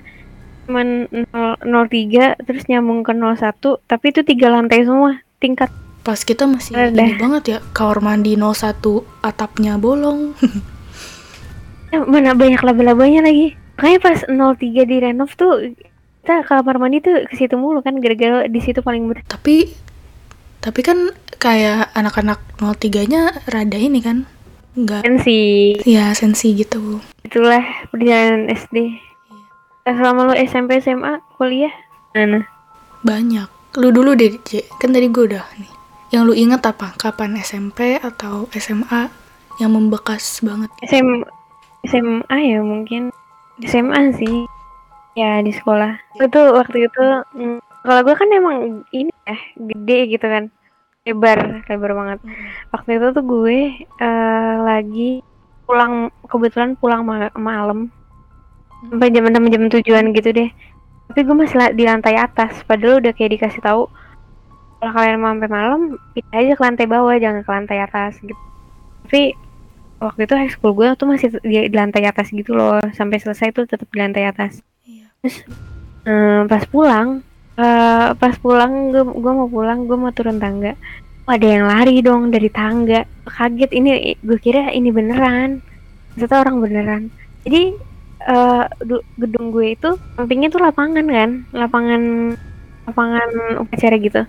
cuman 0.68 1.10
0, 1.10 1.66
03 1.66 2.46
terus 2.46 2.62
nyambung 2.70 3.02
ke 3.02 3.10
01 3.10 3.58
tapi 3.90 4.14
itu 4.14 4.20
tiga 4.22 4.54
lantai 4.54 4.86
semua 4.86 5.18
tingkat. 5.42 5.72
Pas 6.06 6.20
kita 6.22 6.46
masih 6.46 6.78
Ada. 6.78 6.94
ini 6.94 7.18
banget 7.18 7.42
ya 7.44 7.58
kamar 7.74 7.98
mandi 8.00 8.38
01 8.38 8.78
atapnya 9.24 9.80
bolong. 9.80 10.36
Eh, 11.90 11.98
mana 12.06 12.38
banyak 12.38 12.62
laba-labanya 12.62 13.26
lagi. 13.26 13.58
Makanya 13.74 13.98
pas 13.98 14.22
03 14.22 14.86
di 14.86 14.96
renov 15.02 15.34
tuh 15.34 15.74
kita 16.22 16.46
kamar 16.46 16.78
mandi 16.78 17.02
tuh 17.02 17.26
ke 17.26 17.34
situ 17.34 17.58
mulu 17.58 17.82
kan 17.82 17.98
gara-gara 17.98 18.46
di 18.46 18.60
situ 18.62 18.78
paling 18.78 19.10
ber 19.10 19.24
tapi 19.26 19.74
tapi 20.60 20.80
kan 20.84 21.10
kayak 21.40 21.88
anak-anak 21.96 22.38
03-nya 22.60 23.48
rada 23.48 23.78
ini 23.80 23.98
kan 24.04 24.28
nggak 24.78 25.02
sih 25.26 25.78
ya 25.82 26.14
sensi 26.14 26.54
gitu 26.54 27.02
itulah 27.26 27.62
perjalanan 27.90 28.50
SD 28.50 29.10
Eh, 29.88 29.96
selama 29.96 30.28
lu 30.28 30.34
SMP 30.36 30.76
SMA 30.84 31.24
kuliah? 31.40 31.72
Mana? 32.12 32.44
Banyak. 33.00 33.48
Lu 33.80 33.88
dulu 33.88 34.12
deh 34.12 34.36
J. 34.44 34.68
Kan 34.76 34.92
tadi 34.92 35.08
gue 35.08 35.24
udah 35.24 35.42
nih. 35.56 35.72
Yang 36.12 36.22
lu 36.28 36.32
inget 36.36 36.62
apa? 36.68 36.92
Kapan 37.00 37.40
SMP 37.40 37.96
atau 37.96 38.44
SMA 38.52 39.08
yang 39.56 39.72
membekas 39.72 40.44
banget? 40.44 40.68
SM 40.84 41.24
SMA 41.88 42.36
ya 42.38 42.60
mungkin. 42.60 43.08
SMA 43.64 44.12
sih. 44.20 44.44
Ya 45.16 45.40
di 45.40 45.50
sekolah. 45.50 45.96
Itu 46.20 46.40
waktu 46.52 46.86
itu 46.86 47.04
mm, 47.40 47.58
kalau 47.80 48.00
gue 48.04 48.14
kan 48.14 48.28
emang 48.30 48.84
ini 48.92 49.10
ya 49.24 49.36
gede 49.56 49.98
gitu 50.12 50.26
kan 50.28 50.52
lebar 51.04 51.64
lebar 51.64 51.92
banget. 51.96 52.18
Waktu 52.70 52.90
itu 53.00 53.06
tuh 53.16 53.24
gue 53.24 53.58
eh, 53.80 54.54
lagi 54.60 55.24
pulang 55.64 56.12
kebetulan 56.28 56.76
pulang 56.76 57.02
ma- 57.06 57.34
malam. 57.36 57.88
Sampai 58.80 59.12
jam 59.12 59.28
enam 59.28 59.44
jam 59.48 59.64
tujuan 59.68 60.12
gitu 60.12 60.30
deh. 60.32 60.50
Tapi 61.10 61.20
gue 61.26 61.36
masih 61.36 61.56
la- 61.58 61.74
di 61.74 61.84
lantai 61.84 62.16
atas 62.16 62.62
padahal 62.64 63.00
udah 63.02 63.12
kayak 63.16 63.36
dikasih 63.40 63.60
tahu 63.60 63.88
kalau 64.80 64.92
kalian 64.96 65.20
mau 65.20 65.32
sampai 65.36 65.50
malam 65.52 65.80
pindah 66.16 66.38
aja 66.40 66.52
ke 66.56 66.62
lantai 66.64 66.86
bawah 66.88 67.16
jangan 67.20 67.42
ke 67.44 67.50
lantai 67.50 67.78
atas 67.84 68.16
gitu. 68.20 68.40
Tapi 69.04 69.22
waktu 70.00 70.20
itu 70.24 70.34
high 70.36 70.52
school 70.52 70.72
gue 70.72 70.88
tuh 70.96 71.08
masih 71.08 71.28
di, 71.44 71.68
di 71.68 71.76
lantai 71.76 72.04
atas 72.08 72.32
gitu 72.32 72.52
loh. 72.56 72.80
Sampai 72.96 73.20
selesai 73.20 73.52
tuh 73.52 73.64
tetap 73.68 73.88
di 73.88 73.98
lantai 74.00 74.24
atas. 74.28 74.60
Iya. 74.84 75.08
terus 75.20 75.44
eh, 76.08 76.42
pas 76.48 76.64
pulang 76.68 77.20
eh, 77.60 78.08
pas 78.16 78.34
pulang 78.40 78.88
gue 78.88 79.04
gue 79.04 79.32
mau 79.36 79.48
pulang 79.52 79.84
gue 79.84 79.96
mau 80.00 80.08
turun 80.16 80.40
tangga. 80.40 80.72
Oh, 81.28 81.36
ada 81.36 81.46
yang 81.46 81.68
lari 81.68 82.00
dong 82.00 82.32
dari 82.32 82.48
tangga. 82.48 83.04
Kaget 83.28 83.70
ini 83.76 84.16
gue 84.18 84.38
kira 84.40 84.72
ini 84.72 84.88
beneran. 84.88 85.60
Ternyata 86.16 86.34
orang 86.42 86.56
beneran. 86.64 87.02
Jadi 87.44 87.76
du- 88.84 89.04
gedung 89.16 89.52
gue 89.52 89.76
itu 89.76 89.96
sampingnya 90.16 90.48
tuh 90.52 90.60
lapangan 90.64 91.06
kan? 91.06 91.30
Lapangan 91.52 92.02
lapangan 92.88 93.28
upacara 93.62 93.96
gitu. 94.00 94.22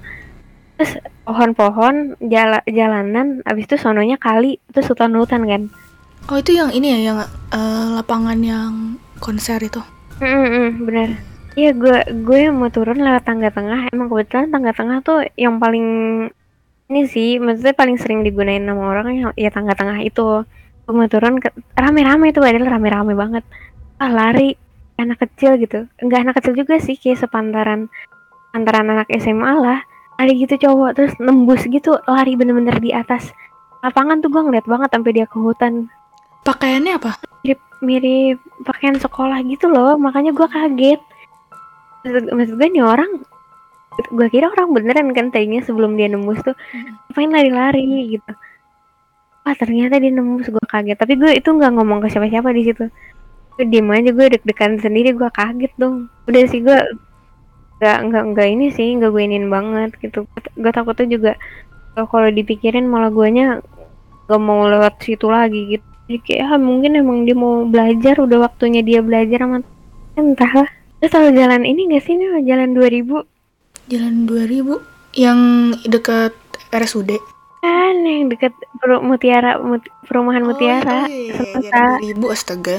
Terus 0.77 0.91
pohon-pohon 1.25 2.21
jala, 2.27 2.61
jalanan 2.69 3.41
abis 3.47 3.65
itu 3.65 3.75
sononya 3.79 4.19
kali. 4.19 4.59
Terus 4.75 4.91
hutan 4.91 5.15
hutan 5.15 5.47
kan? 5.47 5.61
Oh 6.29 6.37
itu 6.37 6.53
yang 6.53 6.69
ini 6.69 6.93
ya 6.93 6.99
yang 7.11 7.17
eh, 7.49 7.87
lapangan 7.97 8.39
yang 8.43 8.71
konser 9.17 9.57
itu? 9.57 9.81
Mm-mm, 10.21 10.85
bener 10.85 11.30
Iya 11.51 11.75
gue 11.75 11.97
gue 12.23 12.41
mau 12.47 12.71
turun 12.71 13.03
lewat 13.03 13.27
tangga 13.27 13.51
tengah. 13.51 13.91
Emang 13.91 14.07
kebetulan 14.07 14.47
tangga 14.47 14.71
tengah 14.71 14.97
tuh 15.03 15.27
yang 15.35 15.59
paling 15.59 15.87
ini 16.91 17.01
sih 17.07 17.39
maksudnya 17.39 17.75
paling 17.75 17.95
sering 17.99 18.23
digunain 18.23 18.63
sama 18.63 18.83
orang 18.91 19.07
ya, 19.15 19.25
ya 19.35 19.49
tangga 19.51 19.75
tengah 19.75 19.99
itu. 19.99 20.47
Gue 20.87 20.93
mau 20.95 21.07
turun 21.11 21.43
ke, 21.43 21.51
rame-rame 21.75 22.31
itu 22.31 22.39
padahal 22.39 22.67
rame-rame 22.67 23.13
banget. 23.19 23.43
Ah 23.99 24.07
lari 24.07 24.55
anak 24.95 25.19
kecil 25.27 25.59
gitu. 25.59 25.91
Enggak 25.99 26.23
anak 26.23 26.39
kecil 26.39 26.55
juga 26.55 26.79
sih 26.79 26.95
kayak 26.95 27.19
sepantaran 27.19 27.91
antaran 28.55 28.87
anak 28.87 29.11
SMA 29.19 29.51
lah. 29.59 29.79
Ada 30.15 30.31
gitu 30.31 30.55
cowok 30.55 30.91
terus 30.95 31.13
nembus 31.19 31.67
gitu 31.67 31.99
lari 32.07 32.39
bener-bener 32.39 32.79
di 32.79 32.95
atas. 32.95 33.35
Lapangan 33.83 34.23
tuh 34.23 34.31
gue 34.31 34.39
ngeliat 34.39 34.63
banget 34.63 34.89
sampai 34.95 35.11
dia 35.11 35.27
ke 35.27 35.35
hutan. 35.35 35.91
Pakaiannya 36.47 36.95
apa? 36.95 37.11
mirip 37.41 37.59
mirip 37.81 38.37
pakaian 38.63 38.95
sekolah 38.95 39.43
gitu 39.51 39.67
loh. 39.67 39.99
Makanya 39.99 40.31
gue 40.31 40.47
kaget 40.47 41.01
maksud, 42.03 42.23
maksud 42.33 42.55
gue 42.57 42.67
nih 42.69 42.85
orang 42.85 43.11
gue 43.91 44.27
kira 44.31 44.47
orang 44.47 44.71
beneran 44.71 45.11
kan 45.11 45.29
tadinya 45.29 45.59
sebelum 45.61 45.99
dia 45.99 46.07
nembus 46.07 46.39
tuh 46.41 46.55
ngapain 47.11 47.29
lari-lari? 47.29 48.15
gitu. 48.15 48.31
Wah 49.43 49.55
ternyata 49.57 49.99
dia 49.99 50.11
nembus 50.13 50.47
gue 50.47 50.65
kaget. 50.65 50.97
Tapi 50.97 51.13
gue 51.19 51.31
itu 51.37 51.49
nggak 51.51 51.71
ngomong 51.75 51.99
ke 52.05 52.07
siapa-siapa 52.07 52.49
di 52.55 52.63
situ. 52.71 52.87
Gue 53.57 53.65
diem 53.67 53.89
aja 53.91 54.09
gue 54.15 54.25
deg-degan 54.37 54.79
sendiri 54.79 55.11
gue 55.11 55.29
kaget 55.29 55.73
dong. 55.75 56.07
Udah 56.25 56.43
sih 56.47 56.63
gue 56.63 56.77
nggak 57.81 57.97
nggak 58.09 58.23
nggak 58.31 58.47
ini 58.47 58.65
sih 58.71 58.95
nggak 58.95 59.11
gue 59.11 59.21
inin 59.27 59.51
banget 59.51 59.91
gitu. 59.99 60.23
Gue 60.55 60.71
takutnya 60.71 61.07
juga 61.11 61.31
kalau 61.93 62.29
dipikirin 62.31 62.87
malah 62.87 63.11
guanya 63.11 63.59
gak 64.31 64.39
mau 64.39 64.63
lewat 64.71 65.03
situ 65.03 65.27
lagi 65.27 65.75
gitu. 65.77 65.87
Jadi 66.07 66.19
kayak 66.23 66.55
ah, 66.55 66.59
mungkin 66.59 66.95
emang 66.95 67.27
dia 67.27 67.35
mau 67.35 67.67
belajar 67.67 68.19
udah 68.23 68.47
waktunya 68.47 68.79
dia 68.79 69.03
belajar 69.03 69.43
sama 69.43 69.59
entahlah 70.15 70.80
terus 71.01 71.11
kalau 71.11 71.29
jalan 71.31 71.61
ini 71.63 71.89
gak 71.89 72.05
sih 72.05 72.13
nih 72.13 72.45
jalan 72.45 72.71
2000 72.71 73.25
Jalan 73.89 74.13
2000 74.23 74.77
yang 75.15 75.39
dekat 75.83 76.31
RSUD. 76.71 77.17
kan 77.59 77.95
yang 77.99 78.25
deket 78.27 78.53
Per- 78.79 79.01
Mutiara 79.01 79.59
Mut- 79.59 79.89
perumahan 80.03 80.41
Mutiara 80.41 81.03
Oh, 81.03 81.09
iya, 81.09 81.19
iya, 81.27 81.33
Sentosa. 81.35 81.67
jalan 81.67 81.99
2000 81.99 82.31
astaga. 82.31 82.77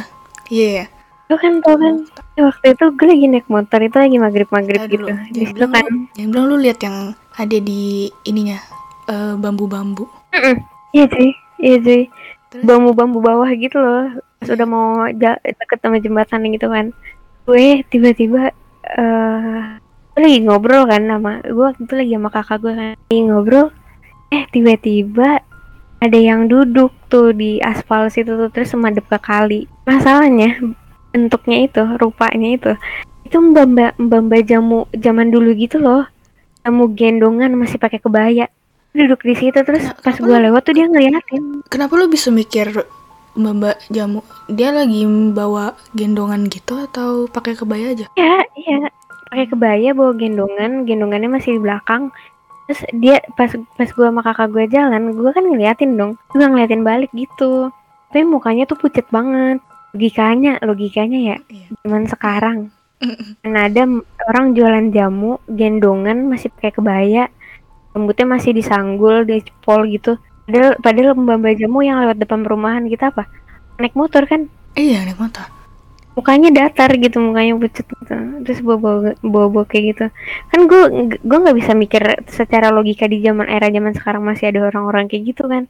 Iya. 0.49 0.71
Yeah. 0.73 0.87
Lu 1.29 1.37
kan 1.37 1.52
tau 1.61 1.76
kan 1.76 1.95
waktu 2.37 2.67
itu 2.71 2.85
gue 2.91 3.07
lagi 3.07 3.26
naik 3.26 3.47
motor 3.47 3.81
itu 3.81 3.97
lagi 3.97 4.17
maghrib 4.17 4.49
maghrib 4.49 4.81
gitu 4.85 5.12
di 5.31 5.43
situ 5.45 5.64
kan 5.67 5.85
Jangan 6.12 6.29
bilang 6.29 6.47
lu 6.47 6.57
lihat 6.59 6.79
yang 6.81 6.97
ada 7.33 7.59
di 7.59 7.83
ininya 8.23 8.59
eh, 9.07 9.35
bambu-bambu. 9.35 10.05
Mm-mm. 10.31 10.57
iya 10.91 11.05
cuy 11.07 11.31
iya 11.59 11.76
cuy 11.79 12.02
bambu-bambu 12.59 13.19
bawah 13.19 13.49
gitu 13.50 13.76
loh 13.76 14.09
pas 14.37 14.49
udah 14.50 14.67
mau 14.67 15.09
deket 15.09 15.79
sama 15.79 15.97
jembatan 15.99 16.45
gitu 16.49 16.67
kan 16.67 16.93
gue 17.43 17.83
tiba-tiba 17.91 18.51
eh 18.83 19.63
gue 20.13 20.21
lagi 20.21 20.39
ngobrol 20.45 20.85
kan 20.85 21.03
sama 21.09 21.41
gue 21.41 21.63
waktu 21.63 21.83
itu 21.89 21.95
lagi 21.97 22.13
sama 22.15 22.29
kakak 22.31 22.59
gue 22.61 22.73
kan. 22.73 22.95
Lagi 23.09 23.21
ngobrol 23.27 23.67
eh 24.33 24.45
tiba-tiba 24.49 25.29
ada 26.03 26.19
yang 26.19 26.51
duduk 26.51 26.91
tuh 27.07 27.31
di 27.31 27.63
aspal 27.63 28.11
situ 28.11 28.35
tuh 28.35 28.51
terus 28.51 28.71
semadep 28.71 29.07
ke 29.07 29.19
kali. 29.19 29.67
Masalahnya 29.87 30.59
bentuknya 31.13 31.69
itu 31.69 31.83
rupanya 32.01 32.49
itu 32.57 32.73
itu 33.23 33.37
mbak 33.39 33.97
mbak 34.01 34.43
jamu 34.45 34.85
zaman 34.93 35.31
dulu 35.33 35.55
gitu 35.57 35.79
loh. 35.79 36.05
Jamu 36.63 36.93
gendongan 36.95 37.55
masih 37.59 37.79
pakai 37.79 37.99
kebaya. 37.99 38.47
Duduk 38.93 39.25
di 39.25 39.33
situ 39.33 39.57
terus 39.65 39.89
Nah, 39.89 39.97
pas 40.05 40.13
kenapa 40.13 40.29
gue 40.29 40.37
lu- 40.37 40.45
lewat 40.53 40.63
tuh 40.69 40.75
dia 40.77 40.85
ngeliatin. 40.85 41.65
Kenapa 41.73 41.97
lu 41.97 42.13
bisa 42.13 42.29
mikir 42.29 42.69
mbak 43.33 43.81
jamu 43.89 44.21
dia 44.53 44.69
lagi 44.73 45.09
bawa 45.33 45.73
gendongan 45.97 46.49
gitu 46.53 46.77
atau 46.77 47.25
pakai 47.29 47.57
kebaya 47.57 47.97
aja? 47.97 48.07
ya 48.17 48.45
iya. 48.57 48.89
Pakai 49.33 49.49
kebaya 49.49 49.97
bawa 49.97 50.12
gendongan. 50.12 50.85
Gendongannya 50.85 51.33
masih 51.33 51.57
di 51.57 51.61
belakang. 51.65 52.12
Terus 52.69 52.81
dia 52.93 53.25
pas 53.35 53.49
pas 53.81 53.89
gue 53.89 54.07
sama 54.07 54.21
kakak 54.21 54.49
gue 54.53 54.65
jalan 54.69 55.17
gue 55.17 55.31
kan 55.33 55.45
ngeliatin 55.45 55.97
dong. 55.97 56.21
Gue 56.37 56.45
ngeliatin 56.45 56.85
balik 56.85 57.09
gitu. 57.17 57.73
Tapi 58.12 58.29
mukanya 58.29 58.69
tuh 58.69 58.77
pucet 58.77 59.09
banget. 59.09 59.65
Logikanya 59.97 60.61
logikanya 60.61 61.19
ya. 61.33 61.37
Iya. 61.49 61.67
zaman 61.85 62.05
sekarang. 62.09 62.59
Dan 63.43 63.59
ada 63.59 63.83
orang 64.31 64.55
jualan 64.55 64.95
jamu 64.95 65.41
gendongan 65.49 66.29
masih 66.29 66.53
pakai 66.53 66.73
kebaya. 66.77 67.25
Rambutnya 67.97 68.25
masih 68.29 68.57
disanggul 68.57 69.25
dicepol 69.25 69.85
gitu 69.89 70.17
padahal 70.53 70.77
padahal 70.85 71.17
mbak 71.17 71.57
jamu 71.57 71.81
yang 71.81 72.05
lewat 72.05 72.21
depan 72.21 72.45
perumahan 72.45 72.85
kita 72.93 73.09
apa? 73.09 73.25
Naik 73.81 73.97
motor 73.97 74.29
kan? 74.29 74.53
Iya 74.77 75.09
naik 75.09 75.17
motor. 75.17 75.49
mukanya 76.13 76.53
datar 76.53 76.93
gitu 77.01 77.25
mukanya 77.25 77.57
pucet 77.57 77.89
gitu. 77.89 78.13
Terus 78.45 78.61
bawa 78.61 78.77
bawa 78.77 78.99
bawa, 79.25 79.47
bawa 79.49 79.65
kayak 79.65 79.85
gitu. 79.97 80.05
Kan 80.53 80.61
gue 80.69 80.83
gue 81.25 81.39
nggak 81.41 81.57
bisa 81.57 81.73
mikir 81.73 82.05
secara 82.29 82.69
logika 82.69 83.09
di 83.09 83.25
zaman 83.25 83.49
era 83.49 83.73
zaman 83.73 83.97
sekarang 83.97 84.21
masih 84.21 84.53
ada 84.53 84.69
orang-orang 84.69 85.09
kayak 85.09 85.33
gitu 85.33 85.49
kan. 85.49 85.65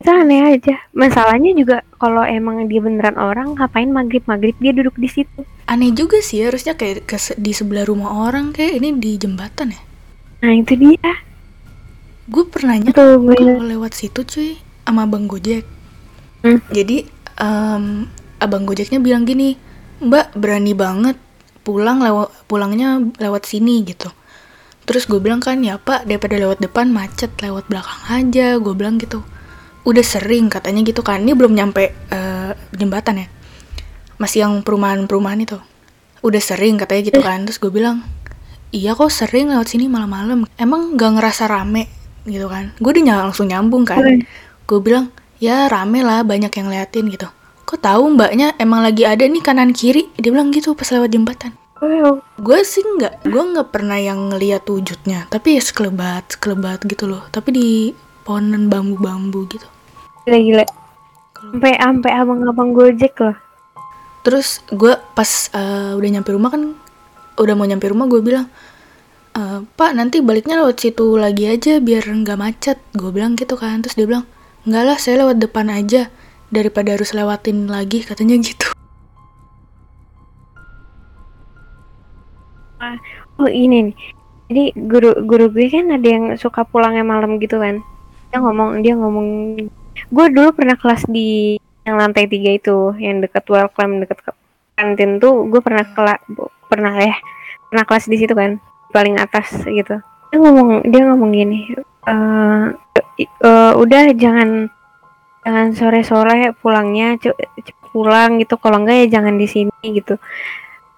Itu 0.00 0.08
aneh 0.08 0.56
aja. 0.56 0.80
Masalahnya 0.96 1.52
juga 1.52 1.84
kalau 2.00 2.24
emang 2.24 2.64
dia 2.64 2.80
beneran 2.80 3.20
orang 3.20 3.60
ngapain 3.60 3.92
maghrib 3.92 4.24
maghrib 4.24 4.56
dia 4.56 4.72
duduk 4.72 4.96
di 4.96 5.08
situ? 5.12 5.44
Aneh 5.68 5.92
juga 5.92 6.24
sih 6.24 6.40
harusnya 6.48 6.72
kayak 6.72 7.04
ke 7.04 7.20
di 7.36 7.52
sebelah 7.52 7.84
rumah 7.84 8.24
orang 8.30 8.56
kayak 8.56 8.80
ini 8.80 8.96
di 8.96 9.20
jembatan 9.20 9.76
ya. 9.76 9.82
nah 10.38 10.54
itu 10.54 10.78
dia 10.78 11.12
Gue 12.28 12.44
pernah 12.44 12.76
nanya 12.76 12.92
tuh 12.92 13.16
gue 13.24 13.32
kalau 13.40 13.64
lewat 13.64 13.96
situ 13.96 14.20
cuy 14.20 14.60
sama 14.84 15.08
abang 15.08 15.24
gojek. 15.24 15.64
Hmm. 16.44 16.60
Jadi 16.68 17.08
em, 17.40 18.04
abang 18.36 18.68
gojeknya 18.68 19.00
bilang 19.00 19.24
gini, 19.24 19.56
Mbak 20.04 20.36
berani 20.36 20.76
banget 20.76 21.16
pulang 21.64 22.04
lewat 22.04 22.28
pulangnya 22.44 23.00
lewat 23.16 23.48
sini 23.48 23.80
gitu. 23.88 24.12
Terus 24.84 25.08
gue 25.08 25.20
bilang 25.20 25.40
kan 25.40 25.56
ya 25.64 25.80
Pak 25.80 26.04
daripada 26.04 26.36
lewat 26.36 26.60
depan 26.60 26.92
macet 26.92 27.32
lewat 27.40 27.64
belakang 27.72 28.02
aja. 28.12 28.60
Gue 28.60 28.76
bilang 28.76 29.00
gitu. 29.00 29.24
Udah 29.88 30.04
sering 30.04 30.52
katanya 30.52 30.84
gitu 30.84 31.00
kan. 31.00 31.24
Ini 31.24 31.32
belum 31.32 31.56
nyampe 31.56 31.96
eh, 32.12 32.52
jembatan 32.76 33.24
ya. 33.24 33.26
Masih 34.20 34.44
yang 34.44 34.60
perumahan-perumahan 34.60 35.48
itu. 35.48 35.56
Udah 36.20 36.42
sering 36.44 36.76
katanya 36.76 37.02
gitu 37.08 37.20
kan. 37.24 37.48
Terus 37.48 37.56
gue 37.56 37.72
bilang, 37.72 38.04
iya 38.68 38.92
kok 38.92 39.08
sering 39.08 39.48
lewat 39.48 39.72
sini 39.72 39.88
malam-malam. 39.88 40.44
Emang 40.60 40.96
gak 40.96 41.16
ngerasa 41.16 41.48
rame 41.48 41.97
gitu 42.28 42.46
kan. 42.46 42.76
Gue 42.78 42.92
udah 42.92 43.28
langsung 43.28 43.48
nyambung 43.48 43.88
kan. 43.88 44.04
Gue 44.68 44.78
bilang, 44.84 45.08
ya 45.40 45.66
rame 45.66 46.04
lah 46.04 46.22
banyak 46.22 46.52
yang 46.52 46.68
liatin 46.68 47.08
gitu. 47.08 47.26
Kok 47.64 47.80
tahu 47.80 48.16
mbaknya 48.16 48.52
emang 48.60 48.84
lagi 48.84 49.04
ada 49.08 49.24
nih 49.24 49.40
kanan 49.40 49.72
kiri? 49.72 50.12
Dia 50.20 50.32
bilang 50.32 50.52
gitu 50.52 50.76
pas 50.76 50.88
lewat 50.92 51.10
jembatan. 51.12 51.52
Gue 52.38 52.58
sih 52.66 52.84
nggak, 52.84 53.28
gue 53.28 53.42
nggak 53.54 53.68
pernah 53.72 53.96
yang 53.96 54.32
ngeliat 54.32 54.68
wujudnya. 54.68 55.26
Tapi 55.32 55.56
ya 55.56 55.62
sekelebat, 55.62 56.36
sekelebat 56.36 56.84
gitu 56.84 57.08
loh. 57.08 57.24
Tapi 57.32 57.48
di 57.52 57.68
pohonan 58.28 58.68
bambu-bambu 58.68 59.48
gitu. 59.48 59.64
gila 60.28 60.38
gila 60.44 60.64
sampai 61.40 61.72
sampai 61.80 62.10
abang-abang 62.12 62.76
gojek 62.76 63.16
loh 63.24 63.32
Terus 64.20 64.60
gue 64.68 64.92
pas 65.16 65.30
eh, 65.56 65.96
udah 65.96 66.08
nyampe 66.12 66.28
rumah 66.36 66.52
kan, 66.52 66.76
udah 67.40 67.54
mau 67.56 67.64
nyampe 67.64 67.88
rumah 67.88 68.04
gue 68.04 68.20
bilang, 68.20 68.44
"Eh, 69.38 69.58
Pak 69.78 69.94
nanti 69.94 70.18
baliknya 70.18 70.58
lewat 70.58 70.82
situ 70.82 71.14
lagi 71.14 71.46
aja 71.46 71.78
biar 71.78 72.02
nggak 72.02 72.38
macet. 72.38 72.78
Gue 72.98 73.14
bilang 73.14 73.38
gitu 73.38 73.54
kan. 73.54 73.78
Terus 73.86 73.94
dia 73.94 74.06
bilang, 74.10 74.26
nggak 74.66 74.82
lah 74.82 74.98
saya 74.98 75.22
lewat 75.22 75.38
depan 75.38 75.70
aja 75.70 76.10
daripada 76.50 76.98
harus 76.98 77.14
lewatin 77.14 77.70
lagi 77.70 78.02
katanya 78.02 78.34
gitu. 78.42 78.74
oh 83.38 83.50
ini 83.50 83.90
nih 83.90 83.96
jadi 84.50 84.64
guru 84.74 85.10
guru 85.24 85.46
gue 85.52 85.66
kan 85.70 85.86
ada 85.94 86.08
yang 86.08 86.24
suka 86.34 86.66
pulangnya 86.66 87.06
malam 87.06 87.38
gitu 87.38 87.60
kan 87.62 87.80
dia 88.28 88.38
ngomong 88.42 88.82
dia 88.82 88.94
ngomong 88.98 89.28
gue 90.10 90.26
dulu 90.34 90.48
pernah 90.52 90.76
kelas 90.76 91.06
di 91.08 91.56
yang 91.86 91.96
lantai 91.96 92.28
tiga 92.28 92.58
itu 92.58 92.92
yang 93.00 93.22
dekat 93.24 93.46
welcome 93.48 94.04
dekat 94.04 94.18
ke 94.20 94.30
kantin 94.76 95.22
tuh 95.22 95.48
gue 95.48 95.60
pernah 95.62 95.86
kelas 95.86 96.20
pernah 96.68 96.92
ya 96.98 97.16
pernah 97.70 97.84
kelas 97.86 98.10
di 98.10 98.16
situ 98.20 98.34
kan 98.34 98.60
paling 98.92 99.16
atas 99.20 99.64
gitu. 99.64 100.00
Dia 100.28 100.38
ngomong 100.38 100.84
dia 100.88 101.02
ngomong 101.08 101.30
gini 101.32 101.58
eh 102.08 102.64
eh, 103.20 103.72
udah 103.76 104.02
jangan 104.16 104.72
jangan 105.44 105.66
sore 105.76 106.00
sore 106.04 106.52
pulangnya 106.60 107.16
pulang 107.92 108.40
gitu. 108.40 108.54
Kalau 108.60 108.84
enggak 108.84 109.06
ya 109.06 109.20
jangan 109.20 109.34
di 109.36 109.46
sini 109.48 109.72
gitu. 109.82 110.16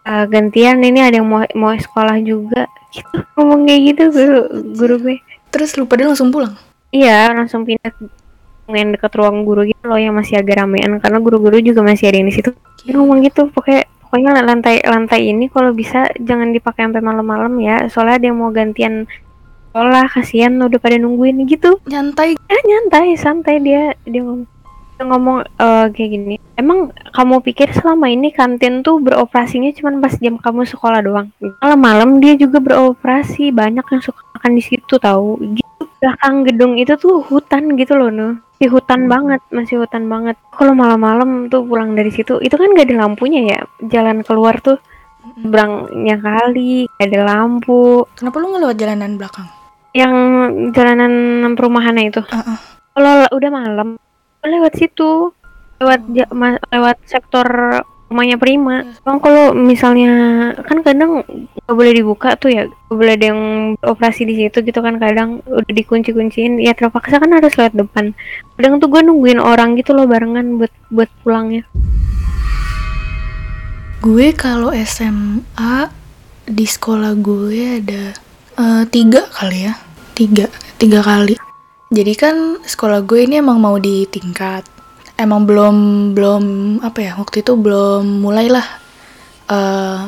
Eh, 0.07 0.25
gantian 0.27 0.83
ini 0.83 1.01
ada 1.05 1.21
yang 1.21 1.29
mau 1.29 1.43
mau 1.55 1.75
sekolah 1.75 2.19
juga. 2.23 2.67
Gitu 2.91 3.23
ngomong 3.39 3.71
kayak 3.71 3.81
gitu 3.95 4.03
guru 4.11 4.41
guru 4.75 4.95
gue. 4.99 5.17
Terus 5.51 5.75
lu 5.79 5.87
pada 5.87 6.07
langsung 6.07 6.31
pulang? 6.35 6.55
iya 6.91 7.31
langsung 7.31 7.63
pindah 7.63 7.95
yang 8.67 8.95
dekat 8.95 9.15
ruang 9.15 9.47
guru 9.47 9.63
gitu 9.67 9.83
loh 9.87 9.99
yang 9.99 10.15
masih 10.15 10.39
agak 10.39 10.63
ramean. 10.63 10.99
Karena 11.03 11.19
guru-guru 11.19 11.59
juga 11.63 11.83
masih 11.83 12.11
ada 12.11 12.17
yang 12.23 12.29
di 12.31 12.35
situ. 12.35 12.51
Dia 12.83 12.99
ngomong 12.99 13.23
gitu 13.27 13.51
pokoknya 13.51 13.87
pokoknya 14.11 14.43
lantai 14.43 14.83
lantai 14.83 15.31
ini 15.31 15.47
kalau 15.47 15.71
bisa 15.71 16.11
jangan 16.19 16.51
dipakai 16.51 16.91
sampai 16.91 16.99
malam-malam 16.99 17.55
ya. 17.63 17.87
Soalnya 17.87 18.19
ada 18.19 18.27
yang 18.27 18.43
mau 18.43 18.51
gantian 18.51 19.07
sekolah 19.71 20.11
kasihan 20.11 20.59
udah 20.59 20.83
pada 20.83 20.99
nungguin 20.99 21.47
gitu. 21.47 21.79
Nyantai. 21.87 22.35
ya 22.35 22.61
nyantai 22.67 23.15
santai 23.15 23.63
dia. 23.63 23.95
Dia 24.03 24.27
ngomong 24.27 24.51
dia 24.99 25.05
ngomong 25.07 25.39
eh, 25.47 25.87
kayak 25.95 26.11
gini. 26.11 26.37
Emang 26.59 26.91
kamu 27.15 27.39
pikir 27.47 27.71
selama 27.71 28.11
ini 28.11 28.35
kantin 28.35 28.83
tuh 28.83 28.99
beroperasinya 28.99 29.71
cuma 29.79 29.95
pas 30.03 30.19
jam 30.19 30.35
kamu 30.43 30.67
sekolah 30.67 31.07
doang? 31.07 31.31
Malam-malam 31.63 32.19
dia 32.19 32.35
juga 32.35 32.59
beroperasi. 32.59 33.55
Banyak 33.55 33.87
yang 33.87 34.03
suka 34.03 34.27
makan 34.35 34.59
di 34.59 34.63
situ 34.67 34.99
tahu 34.99 35.39
gitu 35.55 35.71
belakang 36.01 36.49
gedung 36.49 36.81
itu 36.81 36.97
tuh 36.97 37.21
hutan 37.21 37.77
gitu 37.77 37.93
loh 37.93 38.09
nuh 38.09 38.35
di 38.61 38.67
hutan 38.69 39.09
banget 39.09 39.41
masih 39.49 39.81
hutan 39.81 40.05
banget 40.05 40.37
kalau 40.53 40.77
malam-malam 40.77 41.49
tuh 41.49 41.65
pulang 41.65 41.97
dari 41.97 42.13
situ 42.13 42.37
itu 42.45 42.53
kan 42.53 42.77
gak 42.77 42.93
ada 42.93 43.09
lampunya 43.09 43.57
ya 43.57 43.61
jalan 43.89 44.21
keluar 44.21 44.61
tuh 44.61 44.77
seberangnya 45.41 46.21
kali 46.21 46.85
gak 47.01 47.09
ada 47.09 47.21
lampu 47.25 48.05
Kenapa 48.13 48.37
lu 48.37 48.53
nggak 48.53 48.63
lewat 48.69 48.77
jalanan 48.77 49.17
belakang? 49.17 49.49
yang 49.91 50.15
jalanan 50.71 51.13
perumahannya 51.59 52.15
itu. 52.15 52.23
Heeh. 52.23 52.59
Kalau 52.95 53.27
udah 53.35 53.51
malam, 53.51 53.89
lewat 54.43 54.79
situ, 54.79 55.35
lewat 55.83 56.01
lewat 56.71 56.99
sektor 57.07 57.47
rumahnya 58.11 58.37
Prima. 58.37 58.83
Bang 59.07 59.23
kalau 59.23 59.55
misalnya 59.55 60.13
kan 60.67 60.83
kadang 60.83 61.23
nggak 61.25 61.77
boleh 61.79 61.95
dibuka 61.95 62.35
tuh 62.35 62.51
ya, 62.51 62.67
nggak 62.67 62.99
boleh 62.99 63.15
ada 63.15 63.27
yang 63.31 63.43
operasi 63.87 64.27
di 64.27 64.35
situ 64.35 64.67
gitu 64.67 64.83
kan 64.83 64.99
kadang 64.99 65.39
udah 65.47 65.71
dikunci-kunciin. 65.71 66.59
Ya 66.59 66.75
terpaksa 66.75 67.23
kan 67.23 67.31
harus 67.31 67.55
lewat 67.55 67.79
depan. 67.79 68.13
Kadang 68.59 68.83
tuh 68.83 68.91
gue 68.91 69.01
nungguin 69.07 69.39
orang 69.39 69.79
gitu 69.79 69.95
loh 69.95 70.11
barengan 70.11 70.59
buat 70.59 70.75
buat 70.91 71.11
pulangnya. 71.23 71.63
Gue 74.03 74.35
kalau 74.35 74.75
SMA 74.75 75.87
di 76.51 76.67
sekolah 76.67 77.15
gue 77.15 77.79
ada 77.79 78.05
eh, 78.59 78.85
tiga 78.91 79.23
kali 79.31 79.71
ya, 79.71 79.79
tiga 80.19 80.51
tiga 80.83 81.01
kali. 81.07 81.39
Jadi 81.91 82.13
kan 82.15 82.59
sekolah 82.63 83.03
gue 83.03 83.27
ini 83.27 83.43
emang 83.43 83.59
mau 83.59 83.75
ditingkat, 83.75 84.63
emang 85.21 85.45
belum 85.45 85.77
belum 86.17 86.45
apa 86.81 86.99
ya 87.05 87.13
waktu 87.21 87.45
itu 87.45 87.53
belum 87.55 88.25
mulailah 88.25 88.67
eh 89.53 90.01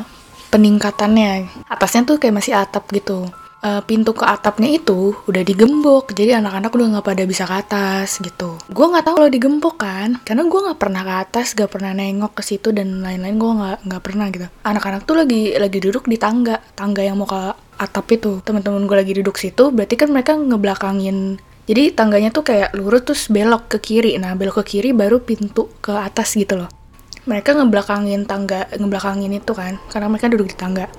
peningkatannya. 0.53 1.65
Atasnya 1.65 2.05
tuh 2.05 2.17
kayak 2.21 2.37
masih 2.37 2.53
atap 2.53 2.85
gitu. 2.93 3.25
Eh, 3.63 3.81
pintu 3.87 4.11
ke 4.11 4.27
atapnya 4.27 4.75
itu 4.75 5.15
udah 5.23 5.39
digembok, 5.39 6.11
jadi 6.11 6.43
anak-anak 6.43 6.67
udah 6.67 6.87
nggak 6.99 7.07
pada 7.07 7.23
bisa 7.23 7.47
ke 7.47 7.55
atas 7.63 8.19
gitu. 8.19 8.59
Gue 8.67 8.85
nggak 8.91 9.07
tahu 9.07 9.23
kalau 9.23 9.31
digembok 9.31 9.79
kan, 9.79 10.19
karena 10.27 10.43
gue 10.51 10.59
nggak 10.67 10.79
pernah 10.83 11.01
ke 11.07 11.13
atas, 11.23 11.55
gak 11.55 11.71
pernah 11.71 11.95
nengok 11.95 12.35
ke 12.35 12.43
situ 12.43 12.75
dan 12.75 12.99
lain-lain 12.99 13.39
gue 13.39 13.51
nggak 13.55 13.77
nggak 13.87 14.01
pernah 14.03 14.27
gitu. 14.35 14.51
Anak-anak 14.67 15.07
tuh 15.07 15.15
lagi 15.15 15.55
lagi 15.55 15.79
duduk 15.79 16.11
di 16.11 16.19
tangga, 16.19 16.59
tangga 16.75 17.07
yang 17.07 17.15
mau 17.15 17.23
ke 17.23 17.55
atap 17.79 18.05
itu. 18.11 18.43
Teman-teman 18.43 18.83
gue 18.83 18.97
lagi 18.99 19.13
duduk 19.15 19.39
situ, 19.39 19.71
berarti 19.71 19.95
kan 19.95 20.11
mereka 20.11 20.35
ngebelakangin. 20.35 21.39
Jadi 21.63 21.95
tangganya 21.95 22.27
tuh 22.27 22.43
kayak 22.43 22.75
lurus 22.75 23.07
terus 23.07 23.23
belok 23.31 23.71
ke 23.71 23.77
kiri. 23.79 24.19
Nah 24.19 24.35
belok 24.35 24.63
ke 24.63 24.77
kiri 24.77 24.91
baru 24.91 25.23
pintu 25.23 25.71
ke 25.79 25.95
atas 25.95 26.35
gitu 26.35 26.59
loh. 26.59 26.67
Mereka 27.23 27.55
ngebelakangin 27.55 28.27
tangga, 28.27 28.67
ngebelakangin 28.75 29.31
itu 29.31 29.55
kan, 29.55 29.79
karena 29.87 30.11
mereka 30.11 30.27
duduk 30.27 30.51
di 30.51 30.57
tangga. 30.59 30.91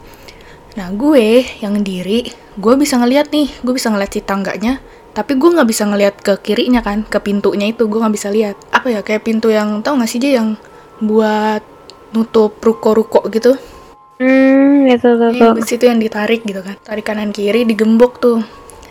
Nah 0.73 0.89
gue 0.97 1.45
yang 1.61 1.85
diri, 1.85 2.25
gue 2.57 2.75
bisa 2.81 2.97
ngeliat 2.97 3.29
nih, 3.29 3.53
gue 3.61 3.75
bisa 3.77 3.93
ngeliat 3.93 4.09
si 4.09 4.25
tangganya, 4.25 4.81
tapi 5.13 5.37
gue 5.37 5.53
nggak 5.53 5.69
bisa 5.69 5.85
ngeliat 5.85 6.17
ke 6.25 6.41
kirinya 6.41 6.81
kan, 6.81 7.05
ke 7.05 7.21
pintunya 7.21 7.69
itu 7.69 7.85
gue 7.85 8.01
nggak 8.01 8.15
bisa 8.17 8.33
lihat. 8.33 8.57
Apa 8.73 8.89
ya 8.89 9.01
kayak 9.05 9.21
pintu 9.29 9.53
yang 9.53 9.85
tau 9.85 10.01
gak 10.01 10.09
sih 10.09 10.17
dia 10.17 10.41
yang 10.41 10.57
buat 11.05 11.61
nutup 12.17 12.57
ruko-ruko 12.65 13.21
gitu? 13.29 13.61
Hmm, 14.17 14.89
gitu 14.89 15.21
tuh. 15.21 15.29
Yang 15.29 15.61
besi 15.61 15.77
itu 15.77 15.85
yang 15.93 16.01
ditarik 16.01 16.41
gitu 16.41 16.65
kan, 16.65 16.81
tarik 16.81 17.05
kanan 17.05 17.37
kiri 17.37 17.69
digembok 17.69 18.17
tuh. 18.17 18.41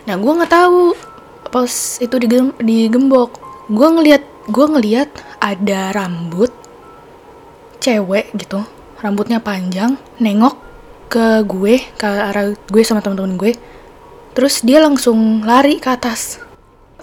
Nah 0.06 0.14
gue 0.14 0.32
nggak 0.38 0.52
tahu 0.54 0.94
pas 1.54 1.70
itu 2.02 2.16
digem- 2.18 2.58
digembok, 2.58 3.38
gue 3.70 3.88
ngeliat 3.94 4.22
gue 4.50 4.66
ngeliat 4.66 5.06
ada 5.38 5.94
rambut 5.94 6.50
cewek 7.78 8.34
gitu, 8.34 8.66
rambutnya 8.98 9.38
panjang, 9.38 9.94
nengok 10.18 10.58
ke 11.06 11.46
gue 11.46 11.78
ke 11.94 12.08
arah 12.10 12.58
gue 12.58 12.82
sama 12.82 12.98
teman-teman 12.98 13.38
gue. 13.38 13.54
Terus 14.34 14.66
dia 14.66 14.82
langsung 14.82 15.46
lari 15.46 15.78
ke 15.78 15.94
atas. 15.94 16.42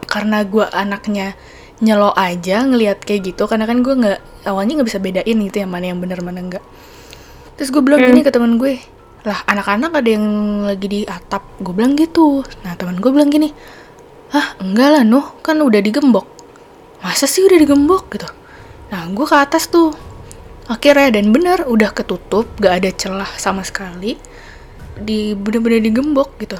Karena 0.03 0.43
gue 0.43 0.67
anaknya 0.67 1.39
nyelo 1.79 2.11
aja 2.11 2.67
ngelihat 2.67 3.07
kayak 3.07 3.33
gitu 3.33 3.47
karena 3.47 3.65
kan 3.65 3.81
gue 3.81 3.89
nggak 3.95 4.45
awalnya 4.45 4.77
nggak 4.77 4.89
bisa 4.91 5.01
bedain 5.01 5.33
gitu 5.41 5.65
yang 5.65 5.71
mana 5.73 5.89
yang 5.89 5.97
benar 5.97 6.21
mana 6.21 6.37
enggak 6.37 6.61
terus 7.57 7.73
gue 7.73 7.81
bilang 7.81 8.05
gini 8.05 8.21
ke 8.21 8.29
teman 8.29 8.61
gue 8.61 8.77
lah 9.21 9.45
anak-anak 9.45 10.01
ada 10.01 10.09
yang 10.09 10.25
lagi 10.65 10.87
di 10.89 10.99
atap. 11.05 11.45
Gue 11.61 11.73
bilang 11.77 11.93
gitu. 11.93 12.41
Nah 12.65 12.73
teman 12.73 12.97
gue 12.97 13.11
bilang 13.13 13.29
gini 13.29 13.53
ah 14.31 14.55
enggak 14.63 14.89
lah 14.91 15.03
Nuh. 15.03 15.27
Kan 15.43 15.59
udah 15.59 15.79
digembok. 15.83 16.27
Masa 17.01 17.25
sih 17.27 17.43
udah 17.43 17.57
digembok 17.59 18.11
gitu? 18.13 18.29
Nah 18.91 19.07
gue 19.11 19.25
ke 19.25 19.35
atas 19.35 19.67
tuh. 19.71 19.91
Akhirnya 20.71 21.19
dan 21.19 21.35
benar 21.35 21.67
udah 21.67 21.91
ketutup 21.91 22.47
gak 22.61 22.83
ada 22.83 22.89
celah 22.95 23.31
sama 23.35 23.65
sekali 23.65 24.15
di 24.95 25.35
bener-bener 25.35 25.83
digembok 25.83 26.37
gitu. 26.39 26.55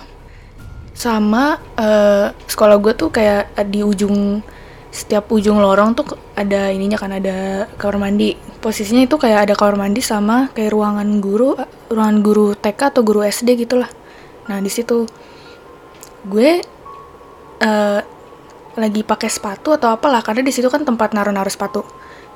Sama 0.92 1.56
eh, 1.80 2.36
sekolah 2.36 2.76
gue 2.82 2.94
tuh 2.98 3.10
kayak 3.14 3.56
di 3.72 3.86
ujung 3.86 4.44
setiap 4.92 5.32
ujung 5.32 5.64
lorong 5.64 5.96
tuh 5.96 6.04
ada 6.36 6.68
ininya 6.68 7.00
kan 7.00 7.16
ada 7.16 7.70
kamar 7.80 8.10
mandi. 8.10 8.36
Posisinya 8.60 9.08
itu 9.08 9.16
kayak 9.16 9.48
ada 9.48 9.54
kamar 9.56 9.88
mandi 9.88 10.04
sama 10.04 10.52
kayak 10.52 10.76
ruangan 10.76 11.24
guru 11.24 11.56
eh, 11.56 11.70
ruangan 11.88 12.18
guru 12.20 12.48
TK 12.58 12.80
atau 12.92 13.02
guru 13.06 13.24
SD 13.24 13.56
gitulah. 13.56 13.88
Nah 14.52 14.60
di 14.60 14.68
situ 14.68 15.08
gue 16.28 16.62
eh, 17.62 18.00
lagi 18.76 19.02
pakai 19.04 19.30
sepatu 19.30 19.76
atau 19.76 19.94
apalah 19.94 20.24
karena 20.26 20.42
di 20.42 20.52
situ 20.52 20.68
kan 20.72 20.82
tempat 20.82 21.14
naruh-naruh 21.14 21.52
sepatu. 21.52 21.86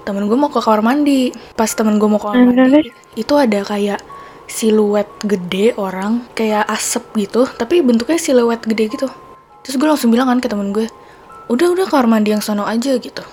Temen 0.05 0.29
gue 0.29 0.37
mau 0.37 0.53
ke 0.53 0.61
kamar 0.61 0.85
mandi. 0.85 1.33
Pas 1.57 1.69
temen 1.73 1.97
gue 1.97 2.05
mau 2.05 2.21
ke 2.21 2.27
kamar 2.29 2.45
Hmm, 2.45 2.53
mandi 2.53 2.93
itu 3.15 3.33
ada 3.33 3.63
kayak 3.65 4.01
siluet 4.45 5.09
gede 5.25 5.73
orang 5.73 6.21
kayak 6.37 6.69
asap 6.69 7.01
gitu 7.17 7.49
tapi 7.57 7.81
bentuknya 7.81 8.21
siluet 8.21 8.61
gede 8.61 8.93
gitu. 8.93 9.07
Terus 9.65 9.75
gue 9.81 9.87
langsung 9.89 10.13
bilang 10.13 10.29
kan 10.29 10.37
ke 10.37 10.45
temen 10.45 10.69
gue 10.69 10.85
udah 11.49 11.67
udah 11.73 11.85
kamar 11.89 12.05
mandi 12.05 12.35
yang 12.35 12.43
sono 12.45 12.67
aja 12.69 12.93
gitu. 13.01 13.23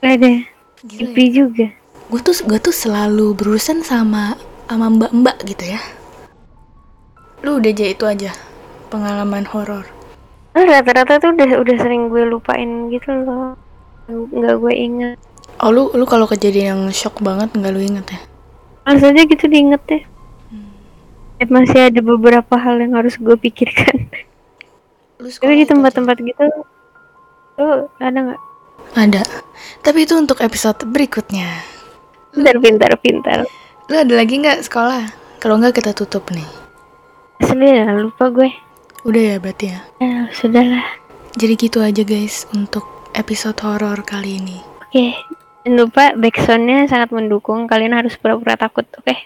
Ada. 0.00 0.48
Gila 0.82 1.14
Sepi 1.14 1.24
juga. 1.30 1.66
gue 2.12 2.20
tuh 2.20 2.36
gue 2.44 2.58
tuh 2.60 2.74
selalu 2.74 3.32
berurusan 3.32 3.80
sama 3.84 4.36
sama 4.68 4.88
mbak-mbak 4.88 5.36
gitu 5.44 5.76
ya. 5.76 5.80
Lu 7.44 7.58
udah 7.60 7.70
aja 7.74 7.86
itu 7.88 8.04
aja 8.08 8.30
pengalaman 8.88 9.44
horor 9.48 9.84
rata-rata 10.54 11.16
tuh 11.18 11.32
udah 11.32 11.48
udah 11.58 11.76
sering 11.80 12.08
gue 12.08 12.22
lupain 12.28 12.68
gitu 12.88 13.08
loh. 13.24 13.56
Nggak 14.08 14.56
gue 14.60 14.74
ingat. 14.74 15.18
oh 15.60 15.70
lu 15.70 15.92
lu 15.94 16.04
kalau 16.04 16.24
kejadian 16.26 16.66
yang 16.66 16.82
shock 16.90 17.20
banget 17.20 17.52
nggak 17.52 17.70
lu 17.70 17.80
inget 17.80 18.06
ya 18.08 18.20
aja 18.82 19.22
gitu 19.22 19.44
diinget 19.46 19.78
deh. 19.86 20.02
Eh, 21.38 21.46
Masih 21.46 21.90
ada 21.90 22.00
beberapa 22.02 22.54
hal 22.54 22.78
yang 22.78 22.94
harus 22.94 23.14
gue 23.16 23.36
pikirkan. 23.36 24.10
lu 25.22 25.28
Tapi 25.30 25.54
di 25.54 25.66
tempat-tempat 25.66 26.16
gitu 26.18 26.44
tuh 27.54 27.86
ada 28.00 28.18
nggak? 28.18 28.40
ada 28.92 29.22
tapi 29.80 30.04
itu 30.04 30.12
untuk 30.18 30.42
episode 30.42 30.82
berikutnya 30.84 31.48
Pintar, 32.34 32.56
pintar, 32.58 32.92
pintar. 32.98 33.38
lu 33.86 33.94
ada 33.94 34.12
lagi 34.12 34.42
nggak 34.42 34.66
sekolah 34.66 35.08
kalau 35.38 35.56
nggak 35.56 35.78
kita 35.78 35.94
tutup 35.94 36.26
nih 36.34 36.44
Sedih 37.42 37.82
lah, 37.82 38.06
lupa 38.06 38.30
gue. 38.30 38.50
Udah 39.02 39.22
ya 39.24 39.36
berarti 39.36 39.66
ya 39.68 39.80
Ya, 39.98 40.30
sudahlah. 40.30 40.84
jadi 41.34 41.54
gitu 41.56 41.78
aja 41.78 42.02
guys 42.02 42.46
untuk 42.50 42.84
episode 43.12 43.58
horor 43.60 44.02
kali 44.02 44.38
ini 44.38 44.58
Oke, 44.82 45.16
jangan 45.64 45.72
lupa 45.78 46.04
backsoundnya 46.12 46.84
sangat 46.84 47.08
mendukung. 47.10 47.64
Kalian 47.64 47.96
harus 47.96 48.12
pura-pura 48.14 48.60
takut, 48.60 48.84
oke? 48.92 49.16